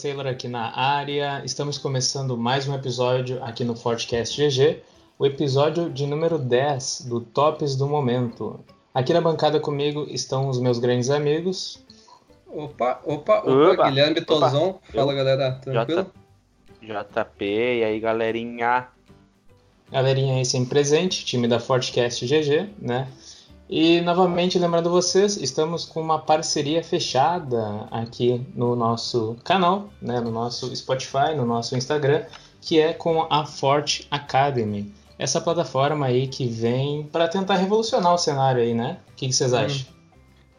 Douglas 0.00 0.02
Taylor 0.02 0.26
aqui 0.26 0.48
na 0.48 0.76
área. 0.76 1.42
Estamos 1.44 1.76
começando 1.76 2.36
mais 2.36 2.66
um 2.66 2.74
episódio 2.74 3.42
aqui 3.44 3.64
no 3.64 3.76
Fortcast 3.76 4.36
GG, 4.36 4.82
o 5.18 5.26
episódio 5.26 5.90
de 5.90 6.06
número 6.06 6.38
10 6.38 7.02
do 7.02 7.20
Tops 7.20 7.76
do 7.76 7.86
Momento. 7.86 8.60
Aqui 8.94 9.12
na 9.12 9.20
bancada 9.20 9.60
comigo 9.60 10.06
estão 10.08 10.48
os 10.48 10.58
meus 10.58 10.78
grandes 10.78 11.10
amigos. 11.10 11.84
Opa, 12.48 13.00
opa, 13.04 13.40
opa, 13.40 13.72
opa 13.72 13.88
Guilherme 13.88 14.20
Tozon. 14.22 14.80
Fala, 14.92 15.14
galera, 15.14 15.52
tranquilo? 15.62 16.06
JP, 16.80 17.44
e 17.44 17.84
aí, 17.84 18.00
galerinha? 18.00 18.88
Galerinha 19.92 20.36
aí 20.36 20.44
sempre 20.44 20.70
presente, 20.70 21.24
time 21.24 21.46
da 21.46 21.60
Fortcast 21.60 22.26
GG, 22.26 22.70
né? 22.78 23.08
E 23.72 24.00
novamente 24.00 24.58
lembrando 24.58 24.90
vocês, 24.90 25.36
estamos 25.36 25.84
com 25.84 26.00
uma 26.00 26.18
parceria 26.18 26.82
fechada 26.82 27.86
aqui 27.88 28.44
no 28.52 28.74
nosso 28.74 29.36
canal, 29.44 29.88
né, 30.02 30.18
no 30.18 30.32
nosso 30.32 30.74
Spotify, 30.74 31.36
no 31.36 31.46
nosso 31.46 31.76
Instagram, 31.76 32.24
que 32.60 32.80
é 32.80 32.92
com 32.92 33.28
a 33.30 33.46
Forte 33.46 34.08
Academy. 34.10 34.92
Essa 35.16 35.40
plataforma 35.40 36.06
aí 36.06 36.26
que 36.26 36.48
vem 36.48 37.04
para 37.04 37.28
tentar 37.28 37.54
revolucionar 37.58 38.12
o 38.12 38.18
cenário 38.18 38.60
aí, 38.60 38.74
né? 38.74 38.98
O 39.12 39.14
que, 39.14 39.28
que 39.28 39.32
vocês 39.32 39.52
hum. 39.52 39.58
acham? 39.58 39.86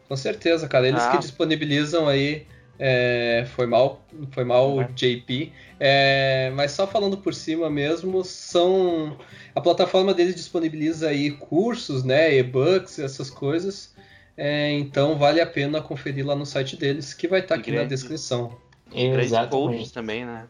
Com 0.08 0.16
certeza, 0.16 0.66
cara. 0.66 0.88
Eles 0.88 1.02
ah. 1.02 1.10
que 1.10 1.18
disponibilizam 1.18 2.08
aí 2.08 2.46
é, 2.78 3.46
foi 3.54 3.66
mal, 3.66 4.02
foi 4.30 4.44
mal 4.44 4.76
uhum. 4.76 4.86
JP. 4.94 5.52
É, 5.78 6.52
mas 6.54 6.72
só 6.72 6.86
falando 6.86 7.16
por 7.16 7.34
cima 7.34 7.68
mesmo, 7.68 8.24
são 8.24 9.16
a 9.54 9.60
plataforma 9.60 10.14
deles 10.14 10.34
disponibiliza 10.34 11.08
aí 11.08 11.30
cursos, 11.30 12.02
né, 12.04 12.36
e-books, 12.36 12.98
essas 12.98 13.30
coisas. 13.30 13.94
É, 14.36 14.72
então 14.72 15.18
vale 15.18 15.40
a 15.40 15.46
pena 15.46 15.80
conferir 15.80 16.26
lá 16.26 16.34
no 16.34 16.46
site 16.46 16.76
deles, 16.76 17.12
que 17.12 17.28
vai 17.28 17.40
estar 17.40 17.54
tá 17.54 17.60
aqui 17.60 17.70
na 17.70 17.84
descrição. 17.84 18.56
Grandes 18.90 19.48
coaches 19.50 19.92
também, 19.92 20.24
né? 20.24 20.46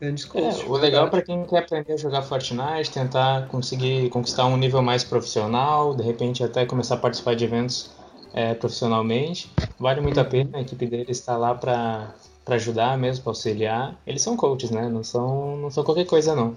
Grandes 0.00 0.24
coaches. 0.24 0.62
É, 0.62 0.66
o 0.66 0.76
legal 0.76 1.08
para 1.08 1.22
quem 1.22 1.44
quer 1.44 1.58
aprender 1.58 1.94
a 1.94 1.96
jogar 1.96 2.22
Fortnite, 2.22 2.90
tentar 2.90 3.48
conseguir 3.48 4.08
conquistar 4.10 4.46
um 4.46 4.56
nível 4.56 4.82
mais 4.82 5.02
profissional, 5.02 5.94
de 5.94 6.02
repente 6.02 6.44
até 6.44 6.66
começar 6.66 6.96
a 6.96 6.98
participar 6.98 7.34
de 7.34 7.44
eventos 7.44 7.95
é, 8.36 8.52
profissionalmente. 8.52 9.50
Vale 9.80 10.02
muito 10.02 10.20
a 10.20 10.24
pena, 10.24 10.58
a 10.58 10.60
equipe 10.60 10.86
deles 10.86 11.18
está 11.18 11.38
lá 11.38 11.54
para 11.54 12.14
ajudar 12.48 12.96
mesmo, 12.98 13.24
para 13.24 13.30
auxiliar. 13.30 13.98
Eles 14.06 14.20
são 14.20 14.36
coaches, 14.36 14.70
né? 14.70 14.90
Não 14.90 15.02
são, 15.02 15.56
não 15.56 15.70
são 15.70 15.82
qualquer 15.82 16.04
coisa, 16.04 16.36
não. 16.36 16.54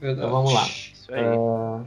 Verdade. 0.00 0.26
Então 0.26 0.30
vamos 0.30 0.54
lá. 0.54 0.66
Uh, 1.10 1.84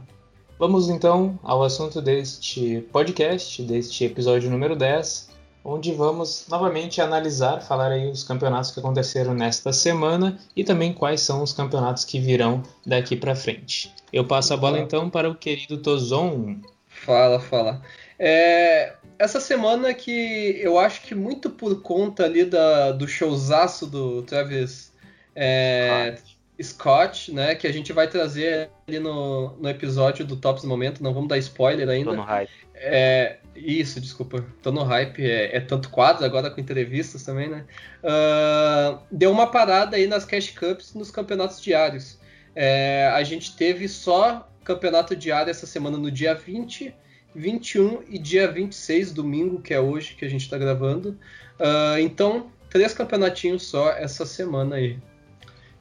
vamos 0.58 0.88
então 0.88 1.38
ao 1.42 1.64
assunto 1.64 2.00
deste 2.00 2.86
podcast, 2.92 3.60
deste 3.64 4.04
episódio 4.04 4.48
número 4.48 4.76
10, 4.76 5.30
onde 5.64 5.92
vamos 5.92 6.46
novamente 6.48 7.00
analisar, 7.00 7.62
falar 7.62 7.90
aí 7.90 8.08
os 8.08 8.22
campeonatos 8.22 8.70
que 8.70 8.78
aconteceram 8.78 9.34
nesta 9.34 9.72
semana 9.72 10.38
e 10.54 10.62
também 10.62 10.92
quais 10.92 11.20
são 11.20 11.42
os 11.42 11.52
campeonatos 11.52 12.04
que 12.04 12.20
virão 12.20 12.62
daqui 12.86 13.16
para 13.16 13.34
frente. 13.34 13.92
Eu 14.12 14.24
passo 14.24 14.54
a 14.54 14.56
bola 14.56 14.78
então 14.78 15.10
para 15.10 15.28
o 15.28 15.34
querido 15.34 15.78
Tozon. 15.78 16.58
Fala, 16.86 17.40
fala. 17.40 17.82
É, 18.24 18.94
essa 19.22 19.38
semana 19.38 19.94
que 19.94 20.56
eu 20.60 20.78
acho 20.78 21.02
que 21.02 21.14
muito 21.14 21.48
por 21.48 21.80
conta 21.80 22.24
ali 22.24 22.44
da, 22.44 22.90
do 22.90 23.06
showzaço 23.06 23.86
do 23.86 24.22
Travis 24.22 24.92
é, 25.34 26.16
Scott, 26.60 27.32
né? 27.32 27.54
Que 27.54 27.68
a 27.68 27.72
gente 27.72 27.92
vai 27.92 28.08
trazer 28.08 28.68
ali 28.86 28.98
no, 28.98 29.56
no 29.58 29.68
episódio 29.68 30.26
do 30.26 30.36
Tops 30.36 30.62
do 30.62 30.68
Momento, 30.68 31.04
não 31.04 31.14
vamos 31.14 31.28
dar 31.28 31.38
spoiler 31.38 31.88
ainda. 31.88 32.10
Tô 32.10 32.16
no 32.16 32.22
hype. 32.22 32.50
É, 32.74 33.36
isso, 33.54 34.00
desculpa. 34.00 34.44
Tô 34.60 34.72
no 34.72 34.82
hype, 34.82 35.24
é, 35.24 35.56
é 35.56 35.60
tanto 35.60 35.88
quadro 35.88 36.24
agora 36.24 36.50
com 36.50 36.60
entrevistas 36.60 37.22
também, 37.22 37.48
né? 37.48 37.64
Uh, 38.02 38.98
deu 39.08 39.30
uma 39.30 39.46
parada 39.52 39.96
aí 39.96 40.08
nas 40.08 40.24
Cash 40.24 40.50
Cups 40.50 40.94
nos 40.94 41.12
campeonatos 41.12 41.60
diários. 41.62 42.18
É, 42.56 43.08
a 43.14 43.22
gente 43.22 43.56
teve 43.56 43.86
só 43.86 44.48
campeonato 44.64 45.14
diário 45.14 45.50
essa 45.50 45.66
semana 45.66 45.96
no 45.96 46.10
dia 46.10 46.34
20 46.34 46.92
21 47.34 48.02
e 48.08 48.18
dia 48.18 48.50
26, 48.50 49.12
domingo, 49.12 49.60
que 49.60 49.72
é 49.72 49.80
hoje 49.80 50.14
que 50.14 50.24
a 50.24 50.28
gente 50.28 50.42
está 50.42 50.58
gravando. 50.58 51.16
Uh, 51.58 51.98
então, 52.00 52.50
três 52.68 52.92
campeonatinhos 52.94 53.66
só 53.66 53.90
essa 53.90 54.26
semana 54.26 54.76
aí. 54.76 54.98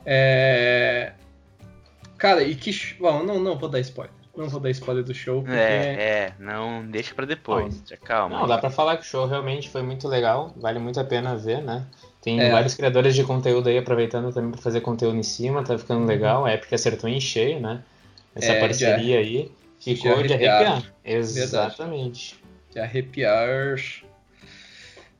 É... 0.06 1.14
Cara, 2.18 2.44
e 2.44 2.56
que. 2.56 2.72
Bom, 3.00 3.24
não, 3.24 3.40
não 3.40 3.58
vou 3.58 3.70
dar 3.70 3.80
spoiler. 3.80 4.14
Não 4.36 4.48
vou 4.48 4.60
dar 4.60 4.70
spoiler 4.70 5.04
do 5.04 5.14
show. 5.14 5.42
Porque... 5.42 5.58
É, 5.58 6.30
é, 6.30 6.34
não, 6.40 6.86
deixa 6.86 7.14
para 7.14 7.26
depois. 7.26 7.82
Bom, 7.82 7.98
calma. 8.04 8.40
Não, 8.40 8.48
dá 8.48 8.58
para 8.58 8.70
falar 8.70 8.98
que 8.98 9.04
o 9.04 9.06
show 9.06 9.28
realmente 9.28 9.70
foi 9.70 9.82
muito 9.82 10.08
legal. 10.08 10.54
Vale 10.56 10.80
muito 10.80 11.00
a 11.00 11.04
pena 11.04 11.36
ver, 11.36 11.62
né? 11.62 11.86
Tem 12.22 12.40
é. 12.40 12.52
vários 12.52 12.76
criadores 12.76 13.16
de 13.16 13.24
conteúdo 13.24 13.68
aí 13.68 13.78
aproveitando 13.78 14.32
também 14.32 14.52
para 14.52 14.62
fazer 14.62 14.82
conteúdo 14.82 15.18
em 15.18 15.24
cima, 15.24 15.64
tá 15.64 15.78
ficando 15.78 16.06
legal. 16.06 16.46
A 16.46 16.54
Epic 16.54 16.72
acertou 16.72 17.10
em 17.10 17.20
cheio, 17.20 17.60
né? 17.60 17.84
Essa 18.36 18.54
é, 18.54 18.60
parceria 18.60 19.16
já... 19.16 19.20
aí. 19.20 19.52
Ficou 19.82 20.24
de 20.24 20.34
arrepiar. 20.34 20.60
De 20.60 20.66
arrepiar. 20.66 20.94
Exatamente. 21.04 22.40
De 22.72 22.80
arrepiar. 22.80 23.78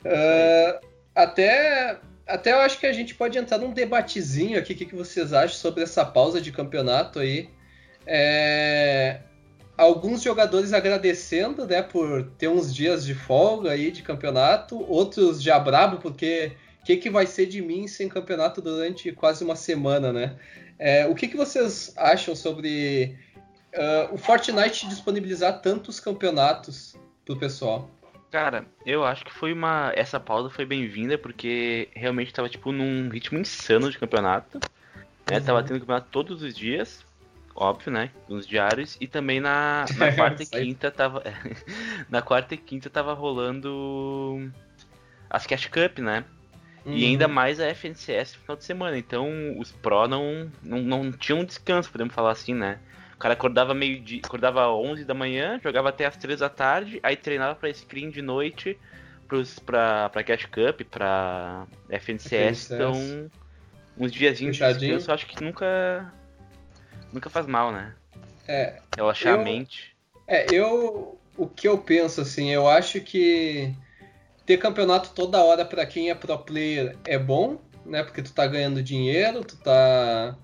Uh, 0.06 0.86
até, 1.16 1.98
até 2.28 2.54
eu 2.54 2.60
acho 2.60 2.80
que 2.80 2.86
a 2.86 2.94
gente 2.94 3.16
pode 3.16 3.38
entrar 3.38 3.58
num 3.58 3.74
debatezinho 3.74 4.58
aqui. 4.58 4.74
O 4.74 4.76
que, 4.76 4.86
que 4.86 4.96
vocês 4.96 5.34
acham 5.34 5.58
sobre 5.58 5.84
essa 5.84 6.06
pausa 6.06 6.40
de 6.40 6.52
campeonato 6.52 7.20
aí? 7.20 7.50
É, 8.06 9.20
alguns 9.78 10.22
jogadores 10.22 10.74
agradecendo, 10.74 11.66
né, 11.66 11.82
por 11.82 12.24
ter 12.38 12.48
uns 12.48 12.74
dias 12.74 13.06
de 13.06 13.14
folga 13.14 13.72
aí 13.72 13.92
de 13.92 14.04
campeonato, 14.04 14.80
outros 14.90 15.42
já 15.42 15.58
brabo 15.60 15.98
porque 15.98 16.52
o 16.82 16.86
que, 16.86 16.98
que 16.98 17.10
vai 17.10 17.26
ser 17.26 17.46
de 17.46 17.62
mim 17.62 17.88
sem 17.88 18.10
campeonato 18.10 18.62
durante 18.62 19.12
quase 19.12 19.44
uma 19.44 19.56
semana, 19.56 20.12
né? 20.12 20.36
É, 20.80 21.06
o 21.06 21.14
que, 21.14 21.28
que 21.28 21.38
vocês 21.38 21.94
acham 21.96 22.36
sobre 22.36 23.16
uh, 23.74 24.14
o 24.14 24.18
Fortnite 24.18 24.88
disponibilizar 24.88 25.62
tantos 25.62 26.00
campeonatos 26.00 26.96
pro 27.26 27.38
pessoal? 27.38 27.90
Cara, 28.32 28.66
eu 28.86 29.04
acho 29.04 29.26
que 29.26 29.34
foi 29.34 29.52
uma. 29.52 29.92
Essa 29.96 30.20
pausa 30.20 30.50
foi 30.50 30.66
bem-vinda, 30.66 31.18
porque 31.18 31.90
realmente 31.94 32.34
tava, 32.34 32.48
tipo, 32.48 32.72
num 32.72 33.10
ritmo 33.10 33.38
insano 33.38 33.92
de 33.92 34.00
campeonato. 34.00 34.62
Né? 35.28 35.38
Uhum. 35.38 35.44
Tava 35.44 35.64
tendo 35.64 35.82
campeonato 35.82 36.08
todos 36.10 36.42
os 36.42 36.56
dias, 36.56 37.06
óbvio, 37.54 37.92
né? 37.92 38.10
Nos 38.30 38.48
diários. 38.48 38.98
E 39.02 39.08
também 39.08 39.42
na, 39.42 39.86
na 39.98 40.14
quarta 40.14 40.44
e 40.44 40.46
quinta 40.46 40.90
tava. 40.90 41.24
na 42.10 42.22
quarta 42.22 42.54
e 42.54 42.58
quinta 42.58 42.90
tava 42.90 43.14
rolando 43.14 44.50
as 45.30 45.46
Cash 45.46 45.68
Cup, 45.68 46.00
né? 46.00 46.24
Uhum. 46.86 46.94
E 46.94 47.06
ainda 47.06 47.28
mais 47.28 47.60
a 47.60 47.68
FNCS 47.68 48.34
no 48.34 48.42
final 48.42 48.56
de 48.56 48.64
semana. 48.64 48.98
Então 48.98 49.30
os 49.60 49.74
Pro 49.74 50.08
não, 50.08 50.50
não, 50.64 50.82
não 50.82 51.12
tinham 51.12 51.44
descanso, 51.44 51.92
podemos 51.92 52.14
falar 52.14 52.32
assim, 52.32 52.54
né? 52.54 52.80
Cara 53.22 53.36
acordava 53.36 53.74
meio 53.74 54.00
dia, 54.02 54.22
acordava 54.26 54.68
11 54.70 55.06
da 55.06 55.14
manhã, 55.14 55.60
jogava 55.64 55.90
até 55.90 56.06
as 56.06 56.18
3 56.18 56.40
da 56.40 56.50
tarde, 56.50 57.00
aí 57.04 57.16
treinava 57.16 57.56
para 57.56 57.72
screen 57.72 58.10
de 58.10 58.22
noite 58.22 58.78
pros, 59.28 59.60
pra, 59.60 60.10
pra 60.10 60.24
Cash 60.24 60.46
Cup, 60.46 60.82
pra 60.90 61.68
FNCS, 61.90 62.72
então 62.72 63.30
uns 63.98 64.12
diazinhos 64.12 64.58
de 64.58 64.64
descanso 64.66 65.10
eu 65.10 65.14
acho 65.14 65.28
que 65.28 65.44
nunca 65.44 66.12
nunca 67.14 67.30
faz 67.30 67.46
mal, 67.46 67.72
né? 67.72 67.94
É. 68.48 68.80
Relaxar 68.96 69.34
eu, 69.34 69.42
a 69.42 69.44
mente. 69.44 69.96
É, 70.28 70.54
eu 70.54 71.20
o 71.38 71.48
que 71.48 71.68
eu 71.68 71.78
penso 71.78 72.22
assim, 72.22 72.50
eu 72.50 72.68
acho 72.68 73.00
que 73.02 73.74
ter 74.46 74.58
campeonato 74.58 75.12
toda 75.12 75.44
hora 75.44 75.64
para 75.64 75.86
quem 75.86 76.10
é 76.10 76.16
pro 76.16 76.38
player 76.40 76.98
é 77.06 77.18
bom, 77.18 77.60
né? 77.86 78.04
Porque 78.04 78.22
tu 78.22 78.34
tá 78.34 78.48
ganhando 78.48 78.82
dinheiro, 78.82 79.44
tu 79.44 79.58
tá 79.58 80.36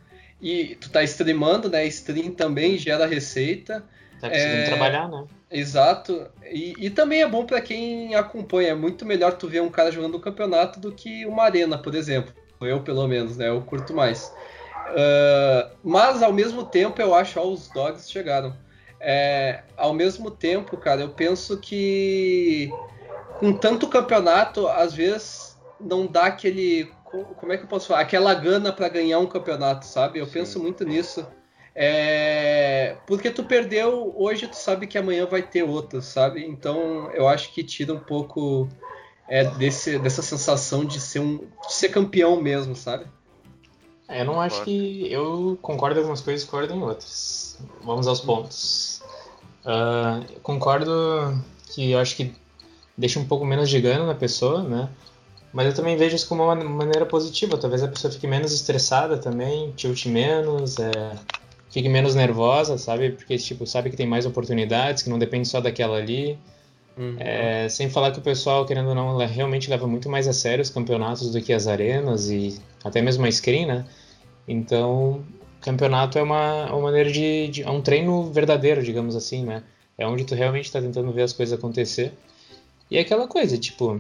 e 0.42 0.76
tu 0.76 0.90
tá 0.90 1.04
streamando, 1.04 1.70
né? 1.70 1.86
Stream 1.88 2.32
também 2.32 2.78
gera 2.78 3.06
receita. 3.06 3.84
Tá 4.20 4.30
conseguindo 4.30 4.62
é... 4.62 4.66
trabalhar, 4.66 5.08
né? 5.10 5.26
Exato. 5.50 6.28
E, 6.52 6.74
e 6.78 6.90
também 6.90 7.22
é 7.22 7.28
bom 7.28 7.46
para 7.46 7.62
quem 7.62 8.16
acompanha. 8.16 8.70
É 8.70 8.76
muito 8.76 9.06
melhor 9.06 9.34
tu 9.34 9.48
ver 9.48 9.62
um 9.62 9.70
cara 9.70 9.92
jogando 9.92 10.18
um 10.18 10.22
campeonato 10.22 10.80
do 10.80 10.92
que 10.92 11.26
uma 11.26 11.44
arena, 11.44 11.78
por 11.78 11.96
exemplo. 11.96 12.34
Eu, 12.60 12.82
pelo 12.82 13.08
menos, 13.08 13.38
né? 13.38 13.50
Eu 13.50 13.62
curto 13.62 13.94
mais. 13.94 14.34
Uh, 14.90 15.70
mas, 15.84 16.24
ao 16.24 16.34
mesmo 16.34 16.64
tempo, 16.64 17.02
eu 17.02 17.14
acho... 17.14 17.40
Ó, 17.40 17.48
os 17.48 17.70
dogs 17.70 18.10
chegaram. 18.12 18.56
É, 19.00 19.62
ao 19.76 19.94
mesmo 19.94 20.32
tempo, 20.32 20.76
cara, 20.76 21.02
eu 21.02 21.10
penso 21.10 21.58
que 21.58 22.72
com 23.40 23.54
tanto 23.54 23.88
campeonato, 23.88 24.68
às 24.68 24.94
vezes 24.94 25.58
não 25.80 26.08
dá 26.08 26.26
aquele 26.26 26.90
como 27.12 27.54
é 27.54 27.58
que 27.58 27.64
eu 27.64 27.68
posso 27.68 27.88
falar? 27.88 28.02
Aquela 28.02 28.34
gana 28.34 28.72
para 28.72 28.90
ganhar 28.90 29.20
um 29.20 29.28
campeonato, 29.28 29.86
sabe? 29.86 30.20
Eu 30.20 30.26
Sim. 30.26 30.34
penso 30.34 30.60
muito 30.60 30.84
nisso. 30.84 31.26
É... 31.74 32.98
Porque 33.06 33.30
tu 33.30 33.44
perdeu 33.44 34.14
hoje, 34.18 34.48
tu 34.48 34.56
sabe 34.56 34.88
que 34.88 34.98
amanhã 34.98 35.26
vai 35.26 35.42
ter 35.42 35.64
outro, 35.64 36.02
sabe? 36.02 36.46
Então 36.46 37.12
eu 37.12 37.28
acho 37.28 37.54
que 37.54 37.64
tira 37.64 37.94
um 37.94 38.00
pouco 38.00 38.68
é, 39.28 39.44
desse, 39.44 40.00
dessa 40.00 40.22
sensação 40.22 40.84
de 40.84 41.00
ser, 41.00 41.20
um, 41.20 41.38
de 41.38 41.74
ser 41.74 41.90
campeão 41.90 42.42
mesmo, 42.42 42.76
sabe? 42.76 43.06
É, 44.08 44.22
eu 44.22 44.26
não 44.26 44.40
acho 44.40 44.64
que. 44.64 45.12
Eu 45.12 45.58
concordo 45.62 45.96
em 45.96 46.00
algumas 46.00 46.22
coisas 46.22 46.44
e 46.44 46.46
concordo 46.46 46.74
em 46.74 46.82
outras. 46.82 47.60
Vamos 47.84 48.08
aos 48.08 48.22
pontos. 48.22 49.02
Uh, 49.66 50.40
concordo 50.42 51.44
que 51.70 51.92
eu 51.92 52.00
acho 52.00 52.16
que 52.16 52.34
deixa 52.98 53.20
um 53.20 53.28
pouco 53.28 53.46
menos 53.46 53.70
de 53.70 53.82
gana 53.82 54.06
na 54.06 54.16
pessoa, 54.16 54.64
né? 54.64 54.90
Mas 55.58 55.66
eu 55.66 55.74
também 55.74 55.98
vejo 55.98 56.16
isso 56.16 56.30
como 56.30 56.44
uma 56.44 56.54
maneira 56.54 57.04
positiva. 57.04 57.58
Talvez 57.58 57.82
a 57.82 57.88
pessoa 57.88 58.14
fique 58.14 58.28
menos 58.28 58.54
estressada 58.54 59.18
também, 59.18 59.72
tilt 59.72 60.06
menos, 60.06 60.78
é, 60.78 60.92
fique 61.72 61.90
menos 61.90 62.14
nervosa, 62.14 62.78
sabe? 62.78 63.10
Porque, 63.10 63.36
tipo, 63.40 63.66
sabe 63.66 63.90
que 63.90 63.98
tem 63.98 64.06
mais 64.06 64.28
oportunidades, 64.28 65.02
que 65.02 65.10
não 65.10 65.18
depende 65.18 65.48
só 65.48 65.60
daquela 65.60 65.98
ali. 65.98 66.38
Uhum. 66.96 67.16
É, 67.18 67.68
sem 67.70 67.90
falar 67.90 68.12
que 68.12 68.20
o 68.20 68.22
pessoal, 68.22 68.68
querendo 68.68 68.90
ou 68.90 68.94
não, 68.94 69.18
realmente 69.18 69.68
leva 69.68 69.88
muito 69.88 70.08
mais 70.08 70.28
a 70.28 70.32
sério 70.32 70.62
os 70.62 70.70
campeonatos 70.70 71.32
do 71.32 71.42
que 71.42 71.52
as 71.52 71.66
arenas 71.66 72.30
e 72.30 72.62
até 72.84 73.02
mesmo 73.02 73.26
a 73.26 73.32
screen, 73.32 73.66
né? 73.66 73.84
Então, 74.48 75.26
campeonato 75.60 76.20
é 76.20 76.22
uma, 76.22 76.68
uma 76.68 76.82
maneira 76.82 77.12
de, 77.12 77.48
de, 77.48 77.64
é 77.64 77.70
um 77.72 77.82
treino 77.82 78.32
verdadeiro, 78.32 78.84
digamos 78.84 79.16
assim, 79.16 79.44
né? 79.44 79.64
É 79.98 80.06
onde 80.06 80.24
tu 80.24 80.36
realmente 80.36 80.66
está 80.66 80.80
tentando 80.80 81.12
ver 81.12 81.24
as 81.24 81.34
coisas 81.34 81.58
acontecer. 81.58 82.14
E 82.92 82.98
é 83.00 83.02
aquela 83.02 83.28
coisa, 83.28 83.58
tipo, 83.58 84.00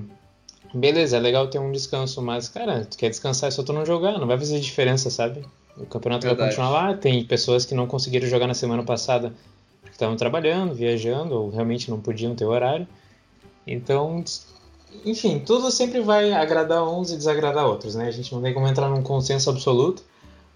beleza, 0.73 1.17
é 1.17 1.19
legal 1.19 1.47
ter 1.47 1.59
um 1.59 1.71
descanso, 1.71 2.21
mas, 2.21 2.49
cara, 2.49 2.85
tu 2.85 2.97
quer 2.97 3.09
descansar 3.09 3.47
é 3.47 3.51
só 3.51 3.63
tu 3.63 3.73
não 3.73 3.85
jogar, 3.85 4.17
não 4.17 4.27
vai 4.27 4.37
fazer 4.37 4.59
diferença, 4.59 5.09
sabe? 5.09 5.45
O 5.77 5.85
campeonato 5.85 6.25
Verdade. 6.25 6.37
vai 6.37 6.49
continuar 6.49 6.69
lá, 6.69 6.97
tem 6.97 7.23
pessoas 7.23 7.65
que 7.65 7.75
não 7.75 7.87
conseguiram 7.87 8.27
jogar 8.27 8.47
na 8.47 8.53
semana 8.53 8.83
passada 8.83 9.33
estavam 9.97 10.15
trabalhando, 10.15 10.73
viajando, 10.73 11.33
ou 11.35 11.49
realmente 11.49 11.89
não 11.89 11.99
podiam 11.99 12.35
ter 12.35 12.45
horário. 12.45 12.87
Então, 13.65 14.23
enfim, 15.03 15.39
tudo 15.39 15.71
sempre 15.71 16.01
vai 16.01 16.31
agradar 16.31 16.87
uns 16.87 17.11
e 17.11 17.17
desagradar 17.17 17.65
outros, 17.65 17.95
né? 17.95 18.07
A 18.07 18.11
gente 18.11 18.33
não 18.33 18.41
tem 18.41 18.53
como 18.53 18.67
entrar 18.67 18.89
num 18.89 19.01
consenso 19.01 19.49
absoluto, 19.49 20.03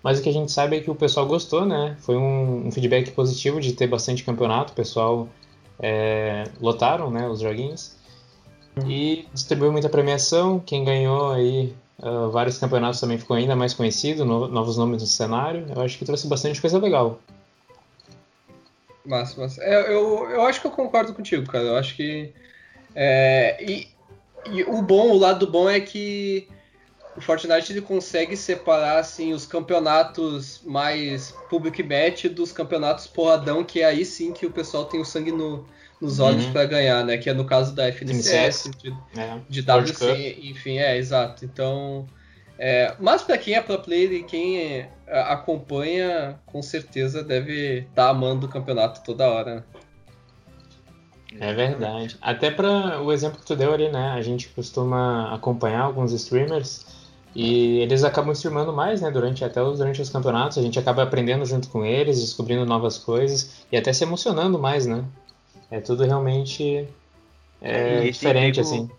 mas 0.04 0.20
o 0.20 0.22
que 0.22 0.30
a 0.30 0.34
gente 0.34 0.52
sabe 0.52 0.78
é 0.78 0.80
que 0.80 0.90
o 0.90 0.96
pessoal 0.96 1.26
gostou, 1.26 1.66
né? 1.66 1.98
Foi 2.02 2.16
um, 2.16 2.68
um 2.68 2.72
feedback 2.72 3.12
positivo 3.12 3.60
de 3.60 3.74
ter 3.74 3.88
bastante 3.88 4.24
campeonato, 4.24 4.74
o 4.74 4.76
pessoal 4.76 5.28
é, 5.80 6.46
lotaram, 6.60 7.10
né, 7.10 7.28
os 7.28 7.40
joguinhos. 7.40 7.96
E 8.88 9.28
distribuiu 9.34 9.72
muita 9.72 9.90
premiação, 9.90 10.60
quem 10.60 10.84
ganhou 10.84 11.32
aí 11.32 11.74
uh, 12.00 12.30
vários 12.30 12.58
campeonatos 12.58 13.00
também 13.00 13.18
ficou 13.18 13.36
ainda 13.36 13.56
mais 13.56 13.74
conhecido, 13.74 14.26
no, 14.26 14.48
novos 14.48 14.78
nomes 14.78 15.02
no 15.02 15.08
cenário. 15.08 15.66
Eu 15.74 15.82
acho 15.82 15.98
que 15.98 16.06
trouxe 16.06 16.28
bastante 16.28 16.62
coisa 16.62 16.80
legal. 16.80 17.20
Massa, 19.06 19.42
massa. 19.42 19.64
É, 19.64 19.94
eu, 19.94 20.30
eu 20.30 20.42
acho 20.44 20.62
que 20.62 20.68
eu 20.68 20.72
concordo 20.72 21.14
contigo, 21.14 21.46
cara. 21.50 21.66
Eu 21.66 21.78
acho 21.78 21.96
que. 21.96 22.32
É, 22.96 23.58
e, 23.64 23.88
e, 24.46 24.64
o 24.64 24.82
bom, 24.82 25.12
o 25.12 25.18
lado 25.18 25.48
bom 25.48 25.70
é 25.70 25.80
que 25.80 26.48
o 27.16 27.22
Fortnite 27.22 27.74
ele 27.74 27.82
consegue 27.82 28.38
separar 28.38 29.00
assim, 29.00 29.34
os 29.34 29.46
campeonatos 29.46 30.62
mais 30.66 31.32
public 31.50 31.84
match 31.84 32.26
dos 32.26 32.52
campeonatos 32.52 33.08
porradão, 33.08 33.64
que 33.64 33.82
é 33.82 33.86
aí 33.86 34.06
sim 34.06 34.32
que 34.32 34.46
o 34.46 34.52
pessoal 34.52 34.86
tem 34.86 35.00
o 35.02 35.06
sangue 35.06 35.32
no, 35.32 35.66
nos 36.00 36.20
olhos 36.20 36.46
uhum. 36.46 36.52
para 36.52 36.66
ganhar, 36.66 37.04
né? 37.04 37.18
Que 37.18 37.30
é 37.30 37.34
no 37.34 37.46
caso 37.46 37.76
da 37.76 37.88
FNCS, 37.92 38.72
de, 38.78 38.96
é, 39.18 39.40
de 39.50 39.62
WC, 39.62 40.40
enfim, 40.44 40.78
é, 40.78 40.98
exato. 40.98 41.46
Então. 41.46 42.08
É, 42.58 42.96
mas 43.00 43.24
para 43.24 43.38
quem 43.38 43.56
é 43.56 43.62
pro 43.62 43.80
player 43.80 44.12
e 44.12 44.24
quem 44.24 44.60
é, 44.60 44.90
acompanha, 45.08 46.40
com 46.46 46.62
certeza 46.62 47.24
deve 47.24 47.80
estar 47.80 48.04
tá 48.04 48.10
amando 48.10 48.46
o 48.46 48.50
campeonato 48.50 49.02
toda 49.04 49.28
hora. 49.28 49.56
Né? 49.56 49.64
É 51.40 51.54
verdade. 51.54 52.18
Até 52.22 52.52
para 52.52 53.02
o 53.02 53.12
exemplo 53.12 53.40
que 53.40 53.46
tu 53.46 53.56
deu 53.56 53.74
ali, 53.74 53.90
né? 53.90 54.12
A 54.12 54.22
gente 54.22 54.48
costuma 54.50 55.34
acompanhar 55.34 55.82
alguns 55.82 56.12
streamers 56.12 57.01
e 57.34 57.80
eles 57.80 58.04
acabam 58.04 58.34
streamando 58.34 58.74
mais, 58.74 59.02
né? 59.02 59.10
Durante 59.10 59.44
até 59.46 59.62
durante 59.62 60.02
os 60.02 60.10
campeonatos, 60.10 60.58
a 60.58 60.62
gente 60.62 60.78
acaba 60.78 61.04
aprendendo 61.04 61.46
junto 61.46 61.70
com 61.70 61.86
eles, 61.86 62.20
descobrindo 62.20 62.66
novas 62.66 62.98
coisas 62.98 63.66
e 63.72 63.78
até 63.78 63.94
se 63.94 64.04
emocionando 64.04 64.60
mais, 64.60 64.86
né? 64.86 65.04
É 65.70 65.80
tudo 65.80 66.04
realmente 66.04 66.88
é, 67.62 68.02
diferente, 68.02 68.56
pego, 68.56 68.68
assim. 68.68 68.90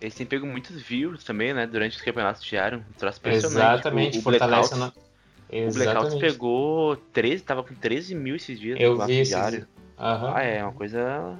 Eles 0.00 0.14
têm 0.14 0.26
pego 0.26 0.46
muitos 0.46 0.80
views 0.82 1.22
também, 1.22 1.54
né? 1.54 1.66
Durante 1.66 1.96
os 1.96 2.02
campeonatos 2.02 2.42
diários. 2.42 2.82
Um 2.82 2.98
Exatamente, 3.46 4.18
tipo, 4.18 4.28
o, 4.28 4.34
o 4.34 4.38
fortalece 4.38 4.74
Blackout, 4.74 4.98
O 5.50 5.72
Blackout 5.72 6.18
pegou 6.18 6.96
13, 7.12 7.42
tava 7.44 7.62
com 7.62 7.74
13 7.74 8.14
mil 8.14 8.34
esses 8.34 8.58
dias 8.58 8.78
Eu 8.80 8.98
vi 9.06 9.22
diário. 9.22 9.66
Uhum. 9.98 10.34
Ah, 10.34 10.42
é 10.42 10.62
uma 10.62 10.72
coisa. 10.72 11.38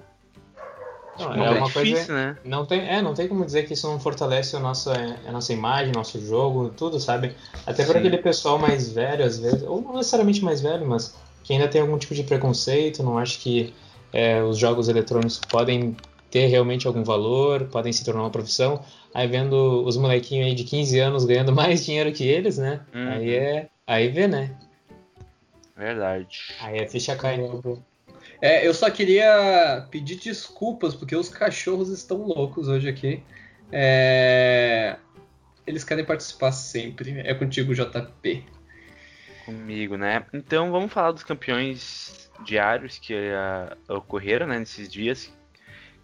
Não, 1.18 1.30
tipo, 1.30 1.44
é, 1.44 1.50
uma 1.50 1.66
difícil, 1.66 1.94
coisa, 1.94 2.12
né? 2.14 2.36
Não 2.44 2.64
tem, 2.64 2.88
é, 2.88 3.02
não 3.02 3.14
tem 3.14 3.28
como 3.28 3.44
dizer 3.44 3.66
que 3.66 3.74
isso 3.74 3.86
não 3.88 3.98
fortalece 3.98 4.56
a 4.56 4.60
nossa, 4.60 4.92
a 5.26 5.32
nossa 5.32 5.52
imagem, 5.52 5.92
nosso 5.92 6.20
jogo, 6.20 6.70
tudo, 6.70 7.00
sabe? 7.00 7.34
Até 7.66 7.84
para 7.84 7.98
aquele 7.98 8.18
pessoal 8.18 8.58
mais 8.58 8.92
velho, 8.92 9.24
às 9.24 9.38
vezes, 9.38 9.62
ou 9.62 9.80
não 9.80 9.94
necessariamente 9.94 10.42
mais 10.44 10.60
velho, 10.60 10.86
mas 10.86 11.16
que 11.42 11.52
ainda 11.52 11.66
tem 11.66 11.80
algum 11.80 11.98
tipo 11.98 12.14
de 12.14 12.22
preconceito, 12.22 13.02
não 13.02 13.18
acha 13.18 13.38
que 13.38 13.74
é, 14.12 14.42
os 14.42 14.58
jogos 14.58 14.88
eletrônicos 14.88 15.38
podem 15.38 15.96
ter 16.30 16.46
realmente 16.46 16.86
algum 16.86 17.02
valor, 17.02 17.64
podem 17.68 17.92
se 17.92 18.04
tornar 18.04 18.22
uma 18.22 18.30
profissão. 18.30 18.82
Aí 19.14 19.26
vendo 19.26 19.82
os 19.84 19.96
molequinhos 19.96 20.46
aí 20.46 20.54
de 20.54 20.64
15 20.64 20.98
anos 20.98 21.24
ganhando 21.24 21.52
mais 21.54 21.84
dinheiro 21.84 22.12
que 22.12 22.24
eles, 22.24 22.58
né? 22.58 22.80
Uhum. 22.94 23.08
Aí 23.08 23.34
é. 23.34 23.68
Aí 23.86 24.08
vê, 24.08 24.28
né? 24.28 24.54
Verdade. 25.76 26.54
Aí 26.60 26.80
a 26.80 26.88
ficha 26.88 27.16
cai, 27.16 27.38
né? 27.38 27.48
É, 28.40 28.66
eu 28.66 28.72
só 28.72 28.90
queria 28.90 29.86
pedir 29.90 30.16
desculpas, 30.16 30.94
porque 30.94 31.16
os 31.16 31.28
cachorros 31.28 31.90
estão 31.90 32.18
loucos 32.18 32.68
hoje 32.68 32.88
aqui. 32.88 33.22
É... 33.72 34.96
Eles 35.66 35.84
querem 35.84 36.04
participar 36.04 36.52
sempre. 36.52 37.20
É 37.20 37.34
contigo, 37.34 37.74
JP. 37.74 38.44
Comigo, 39.44 39.96
né? 39.96 40.24
Então 40.32 40.70
vamos 40.70 40.92
falar 40.92 41.12
dos 41.12 41.24
campeões 41.24 42.30
diários 42.44 42.98
que 42.98 43.14
uh, 43.14 43.96
ocorreram 43.96 44.46
né, 44.46 44.58
nesses 44.58 44.90
dias 44.90 45.32